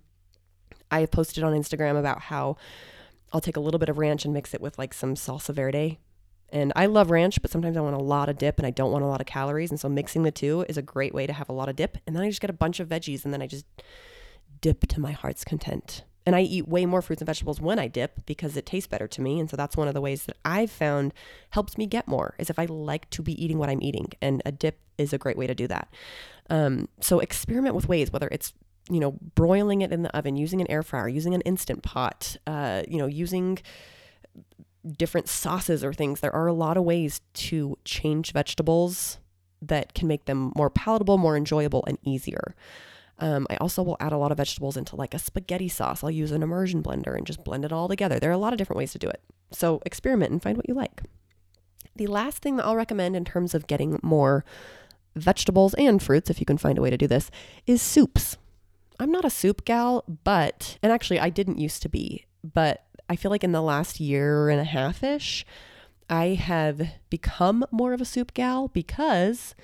I 0.90 1.00
have 1.00 1.10
posted 1.10 1.44
on 1.44 1.52
Instagram 1.52 1.98
about 1.98 2.22
how 2.22 2.56
I'll 3.32 3.40
take 3.40 3.56
a 3.56 3.60
little 3.60 3.78
bit 3.78 3.88
of 3.88 3.98
ranch 3.98 4.24
and 4.24 4.34
mix 4.34 4.54
it 4.54 4.60
with 4.60 4.78
like 4.78 4.92
some 4.94 5.14
salsa 5.14 5.54
verde. 5.54 5.98
And 6.52 6.72
I 6.74 6.86
love 6.86 7.10
ranch, 7.10 7.40
but 7.40 7.50
sometimes 7.50 7.76
I 7.76 7.80
want 7.80 7.94
a 7.94 8.02
lot 8.02 8.28
of 8.28 8.36
dip 8.36 8.58
and 8.58 8.66
I 8.66 8.70
don't 8.70 8.90
want 8.90 9.04
a 9.04 9.08
lot 9.08 9.20
of 9.20 9.26
calories. 9.26 9.70
And 9.70 9.78
so 9.78 9.88
mixing 9.88 10.24
the 10.24 10.32
two 10.32 10.64
is 10.68 10.76
a 10.76 10.82
great 10.82 11.14
way 11.14 11.26
to 11.26 11.32
have 11.32 11.48
a 11.48 11.52
lot 11.52 11.68
of 11.68 11.76
dip. 11.76 11.98
And 12.06 12.16
then 12.16 12.24
I 12.24 12.28
just 12.28 12.40
get 12.40 12.50
a 12.50 12.54
bunch 12.54 12.80
of 12.80 12.88
veggies 12.88 13.24
and 13.24 13.32
then 13.32 13.40
I 13.40 13.46
just 13.46 13.64
dip 14.60 14.86
to 14.88 15.00
my 15.00 15.12
heart's 15.12 15.44
content. 15.44 16.04
And 16.26 16.36
I 16.36 16.42
eat 16.42 16.68
way 16.68 16.86
more 16.86 17.02
fruits 17.02 17.22
and 17.22 17.26
vegetables 17.26 17.60
when 17.60 17.78
I 17.78 17.88
dip 17.88 18.26
because 18.26 18.56
it 18.56 18.66
tastes 18.66 18.88
better 18.88 19.08
to 19.08 19.22
me. 19.22 19.40
And 19.40 19.48
so 19.48 19.56
that's 19.56 19.76
one 19.76 19.88
of 19.88 19.94
the 19.94 20.00
ways 20.00 20.24
that 20.24 20.36
I've 20.44 20.70
found 20.70 21.14
helps 21.50 21.78
me 21.78 21.86
get 21.86 22.06
more 22.06 22.34
is 22.38 22.50
if 22.50 22.58
I 22.58 22.66
like 22.66 23.08
to 23.10 23.22
be 23.22 23.42
eating 23.42 23.58
what 23.58 23.70
I'm 23.70 23.82
eating. 23.82 24.08
And 24.20 24.42
a 24.44 24.52
dip 24.52 24.78
is 24.98 25.12
a 25.12 25.18
great 25.18 25.38
way 25.38 25.46
to 25.46 25.54
do 25.54 25.66
that. 25.68 25.88
Um, 26.50 26.88
so 27.00 27.20
experiment 27.20 27.74
with 27.74 27.88
ways, 27.88 28.12
whether 28.12 28.28
it's 28.30 28.52
you 28.90 29.00
know, 29.00 29.12
broiling 29.34 29.82
it 29.82 29.92
in 29.92 30.02
the 30.02 30.14
oven, 30.16 30.36
using 30.36 30.60
an 30.60 30.70
air 30.70 30.82
fryer, 30.82 31.08
using 31.08 31.34
an 31.34 31.40
instant 31.42 31.82
pot, 31.82 32.36
uh, 32.46 32.82
you 32.88 32.98
know, 32.98 33.06
using 33.06 33.58
different 34.96 35.28
sauces 35.28 35.84
or 35.84 35.92
things. 35.92 36.20
There 36.20 36.34
are 36.34 36.46
a 36.46 36.52
lot 36.52 36.76
of 36.76 36.84
ways 36.84 37.20
to 37.34 37.78
change 37.84 38.32
vegetables 38.32 39.18
that 39.62 39.94
can 39.94 40.08
make 40.08 40.24
them 40.24 40.52
more 40.56 40.70
palatable, 40.70 41.18
more 41.18 41.36
enjoyable, 41.36 41.84
and 41.86 41.98
easier. 42.02 42.54
Um, 43.18 43.46
I 43.50 43.56
also 43.56 43.82
will 43.82 43.98
add 44.00 44.12
a 44.12 44.16
lot 44.16 44.32
of 44.32 44.38
vegetables 44.38 44.78
into 44.78 44.96
like 44.96 45.12
a 45.12 45.18
spaghetti 45.18 45.68
sauce. 45.68 46.02
I'll 46.02 46.10
use 46.10 46.32
an 46.32 46.42
immersion 46.42 46.82
blender 46.82 47.14
and 47.16 47.26
just 47.26 47.44
blend 47.44 47.66
it 47.66 47.72
all 47.72 47.86
together. 47.86 48.18
There 48.18 48.30
are 48.30 48.34
a 48.34 48.38
lot 48.38 48.54
of 48.54 48.58
different 48.58 48.78
ways 48.78 48.92
to 48.92 48.98
do 48.98 49.08
it. 49.08 49.20
So 49.52 49.82
experiment 49.84 50.32
and 50.32 50.42
find 50.42 50.56
what 50.56 50.68
you 50.68 50.74
like. 50.74 51.02
The 51.94 52.06
last 52.06 52.38
thing 52.38 52.56
that 52.56 52.64
I'll 52.64 52.76
recommend 52.76 53.16
in 53.16 53.26
terms 53.26 53.54
of 53.54 53.66
getting 53.66 54.00
more 54.02 54.44
vegetables 55.14 55.74
and 55.74 56.02
fruits, 56.02 56.30
if 56.30 56.40
you 56.40 56.46
can 56.46 56.56
find 56.56 56.78
a 56.78 56.82
way 56.82 56.88
to 56.88 56.96
do 56.96 57.06
this, 57.06 57.30
is 57.66 57.82
soups. 57.82 58.38
I'm 59.00 59.10
not 59.10 59.24
a 59.24 59.30
soup 59.30 59.64
gal, 59.64 60.04
but, 60.24 60.78
and 60.82 60.92
actually 60.92 61.18
I 61.18 61.30
didn't 61.30 61.58
used 61.58 61.80
to 61.82 61.88
be, 61.88 62.26
but 62.44 62.84
I 63.08 63.16
feel 63.16 63.30
like 63.30 63.42
in 63.42 63.52
the 63.52 63.62
last 63.62 63.98
year 63.98 64.50
and 64.50 64.60
a 64.60 64.64
half 64.64 65.02
ish, 65.02 65.46
I 66.10 66.34
have 66.34 66.82
become 67.08 67.64
more 67.70 67.94
of 67.94 68.02
a 68.02 68.04
soup 68.04 68.34
gal 68.34 68.68
because 68.68 69.54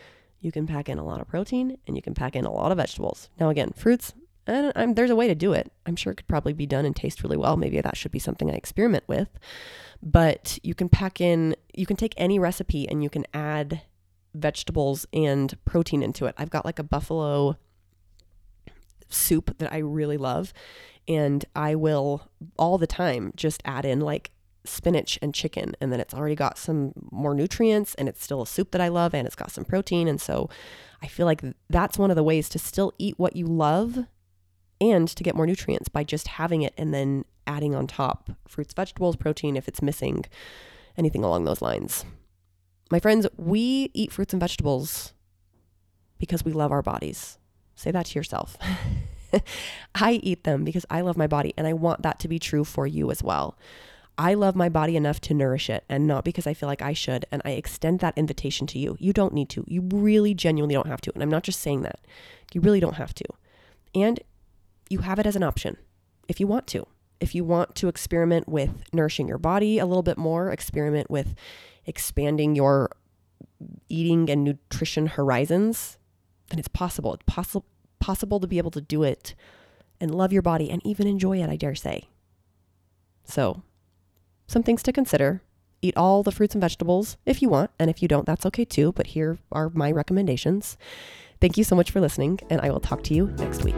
you 0.40 0.50
can 0.50 0.66
pack 0.66 0.88
in 0.88 0.98
a 0.98 1.04
lot 1.04 1.20
of 1.20 1.28
protein 1.28 1.76
and 1.86 1.96
you 1.96 2.02
can 2.02 2.14
pack 2.14 2.34
in 2.34 2.46
a 2.46 2.52
lot 2.52 2.72
of 2.72 2.78
vegetables. 2.78 3.28
Now, 3.38 3.50
again, 3.50 3.72
fruits, 3.76 4.14
and 4.46 4.72
I'm, 4.74 4.94
there's 4.94 5.10
a 5.10 5.16
way 5.16 5.28
to 5.28 5.34
do 5.34 5.52
it. 5.52 5.70
I'm 5.84 5.96
sure 5.96 6.12
it 6.12 6.16
could 6.16 6.28
probably 6.28 6.54
be 6.54 6.66
done 6.66 6.86
and 6.86 6.96
taste 6.96 7.22
really 7.22 7.36
well. 7.36 7.58
Maybe 7.58 7.78
that 7.78 7.96
should 7.96 8.12
be 8.12 8.18
something 8.18 8.50
I 8.50 8.54
experiment 8.54 9.04
with. 9.06 9.28
But 10.02 10.58
you 10.62 10.74
can 10.74 10.88
pack 10.88 11.20
in, 11.20 11.56
you 11.74 11.84
can 11.84 11.96
take 11.96 12.14
any 12.16 12.38
recipe 12.38 12.88
and 12.88 13.02
you 13.02 13.10
can 13.10 13.26
add 13.34 13.82
vegetables 14.34 15.06
and 15.12 15.56
protein 15.64 16.02
into 16.02 16.24
it. 16.24 16.34
I've 16.38 16.50
got 16.50 16.64
like 16.64 16.78
a 16.78 16.84
buffalo 16.84 17.58
soup 19.08 19.58
that 19.58 19.72
I 19.72 19.78
really 19.78 20.16
love. 20.16 20.52
And 21.08 21.44
I 21.54 21.74
will 21.74 22.28
all 22.58 22.78
the 22.78 22.86
time 22.86 23.32
just 23.36 23.62
add 23.64 23.84
in 23.84 24.00
like 24.00 24.32
spinach 24.64 25.18
and 25.22 25.34
chicken. 25.34 25.74
And 25.80 25.92
then 25.92 26.00
it's 26.00 26.14
already 26.14 26.34
got 26.34 26.58
some 26.58 26.92
more 27.10 27.34
nutrients 27.34 27.94
and 27.94 28.08
it's 28.08 28.22
still 28.22 28.42
a 28.42 28.46
soup 28.46 28.72
that 28.72 28.80
I 28.80 28.88
love 28.88 29.14
and 29.14 29.26
it's 29.26 29.36
got 29.36 29.50
some 29.52 29.64
protein. 29.64 30.08
And 30.08 30.20
so 30.20 30.50
I 31.02 31.06
feel 31.06 31.26
like 31.26 31.42
that's 31.70 31.98
one 31.98 32.10
of 32.10 32.16
the 32.16 32.24
ways 32.24 32.48
to 32.50 32.58
still 32.58 32.92
eat 32.98 33.18
what 33.18 33.36
you 33.36 33.46
love 33.46 34.06
and 34.80 35.08
to 35.08 35.22
get 35.22 35.36
more 35.36 35.46
nutrients 35.46 35.88
by 35.88 36.04
just 36.04 36.28
having 36.28 36.62
it 36.62 36.74
and 36.76 36.92
then 36.92 37.24
adding 37.46 37.74
on 37.74 37.86
top 37.86 38.30
fruits, 38.46 38.74
vegetables, 38.74 39.16
protein 39.16 39.56
if 39.56 39.68
it's 39.68 39.80
missing, 39.80 40.24
anything 40.96 41.24
along 41.24 41.44
those 41.44 41.62
lines. 41.62 42.04
My 42.90 43.00
friends, 43.00 43.26
we 43.36 43.90
eat 43.94 44.12
fruits 44.12 44.32
and 44.32 44.40
vegetables 44.40 45.12
because 46.18 46.44
we 46.44 46.52
love 46.52 46.72
our 46.72 46.82
bodies. 46.82 47.38
Say 47.76 47.90
that 47.92 48.06
to 48.06 48.18
yourself. 48.18 48.56
I 49.94 50.12
eat 50.22 50.44
them 50.44 50.64
because 50.64 50.86
I 50.90 51.02
love 51.02 51.16
my 51.16 51.26
body 51.26 51.52
and 51.56 51.66
I 51.66 51.74
want 51.74 52.02
that 52.02 52.18
to 52.20 52.28
be 52.28 52.38
true 52.38 52.64
for 52.64 52.86
you 52.86 53.10
as 53.10 53.22
well. 53.22 53.56
I 54.18 54.32
love 54.32 54.56
my 54.56 54.70
body 54.70 54.96
enough 54.96 55.20
to 55.22 55.34
nourish 55.34 55.68
it 55.68 55.84
and 55.90 56.06
not 56.06 56.24
because 56.24 56.46
I 56.46 56.54
feel 56.54 56.68
like 56.68 56.80
I 56.80 56.94
should. 56.94 57.26
And 57.30 57.42
I 57.44 57.50
extend 57.50 58.00
that 58.00 58.16
invitation 58.16 58.66
to 58.68 58.78
you. 58.78 58.96
You 58.98 59.12
don't 59.12 59.34
need 59.34 59.50
to. 59.50 59.64
You 59.68 59.82
really 59.82 60.32
genuinely 60.32 60.74
don't 60.74 60.86
have 60.86 61.02
to. 61.02 61.12
And 61.12 61.22
I'm 61.22 61.28
not 61.28 61.42
just 61.42 61.60
saying 61.60 61.82
that. 61.82 62.00
You 62.54 62.62
really 62.62 62.80
don't 62.80 62.94
have 62.94 63.14
to. 63.14 63.24
And 63.94 64.20
you 64.88 65.00
have 65.00 65.18
it 65.18 65.26
as 65.26 65.36
an 65.36 65.42
option 65.42 65.76
if 66.28 66.40
you 66.40 66.46
want 66.46 66.66
to. 66.68 66.86
If 67.20 67.34
you 67.34 67.44
want 67.44 67.74
to 67.76 67.88
experiment 67.88 68.48
with 68.48 68.84
nourishing 68.92 69.28
your 69.28 69.38
body 69.38 69.78
a 69.78 69.86
little 69.86 70.02
bit 70.02 70.18
more, 70.18 70.50
experiment 70.50 71.10
with 71.10 71.34
expanding 71.84 72.54
your 72.54 72.90
eating 73.88 74.28
and 74.30 74.44
nutrition 74.44 75.06
horizons, 75.06 75.98
then 76.48 76.58
it's 76.58 76.68
possible. 76.68 77.14
It's 77.14 77.24
possible 77.26 77.66
possible 77.98 78.38
to 78.38 78.46
be 78.46 78.58
able 78.58 78.70
to 78.70 78.80
do 78.80 79.02
it 79.02 79.34
and 80.00 80.14
love 80.14 80.32
your 80.32 80.42
body 80.42 80.70
and 80.70 80.84
even 80.86 81.06
enjoy 81.06 81.42
it, 81.42 81.48
I 81.48 81.56
dare 81.56 81.74
say. 81.74 82.08
So, 83.24 83.62
some 84.46 84.62
things 84.62 84.82
to 84.84 84.92
consider. 84.92 85.42
Eat 85.82 85.96
all 85.96 86.22
the 86.22 86.32
fruits 86.32 86.54
and 86.54 86.60
vegetables 86.60 87.16
if 87.26 87.42
you 87.42 87.48
want, 87.48 87.70
and 87.78 87.90
if 87.90 88.02
you 88.02 88.08
don't, 88.08 88.26
that's 88.26 88.46
okay 88.46 88.64
too, 88.64 88.92
but 88.92 89.08
here 89.08 89.38
are 89.52 89.70
my 89.70 89.90
recommendations. 89.90 90.76
Thank 91.40 91.56
you 91.56 91.64
so 91.64 91.76
much 91.76 91.90
for 91.90 92.00
listening, 92.00 92.40
and 92.48 92.60
I 92.60 92.70
will 92.70 92.80
talk 92.80 93.02
to 93.04 93.14
you 93.14 93.28
next 93.38 93.62
week. 93.62 93.74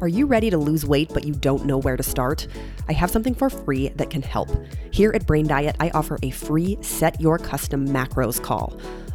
Are 0.00 0.08
you 0.08 0.26
ready 0.26 0.50
to 0.50 0.58
lose 0.58 0.84
weight 0.84 1.10
but 1.14 1.24
you 1.24 1.32
don't 1.32 1.64
know 1.64 1.78
where 1.78 1.96
to 1.96 2.02
start? 2.02 2.48
I 2.88 2.92
have 2.92 3.10
something 3.10 3.34
for 3.34 3.48
free 3.48 3.88
that 3.90 4.10
can 4.10 4.22
help. 4.22 4.48
Here 4.90 5.12
at 5.14 5.26
Brain 5.26 5.46
Diet, 5.46 5.76
I 5.78 5.90
offer 5.90 6.18
a 6.22 6.30
free 6.30 6.78
set 6.80 7.20
your 7.20 7.38
custom 7.38 7.86
macros 7.86 8.42
call. 8.42 8.76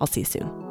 I'll 0.00 0.06
see 0.06 0.20
you 0.20 0.26
soon. 0.26 0.64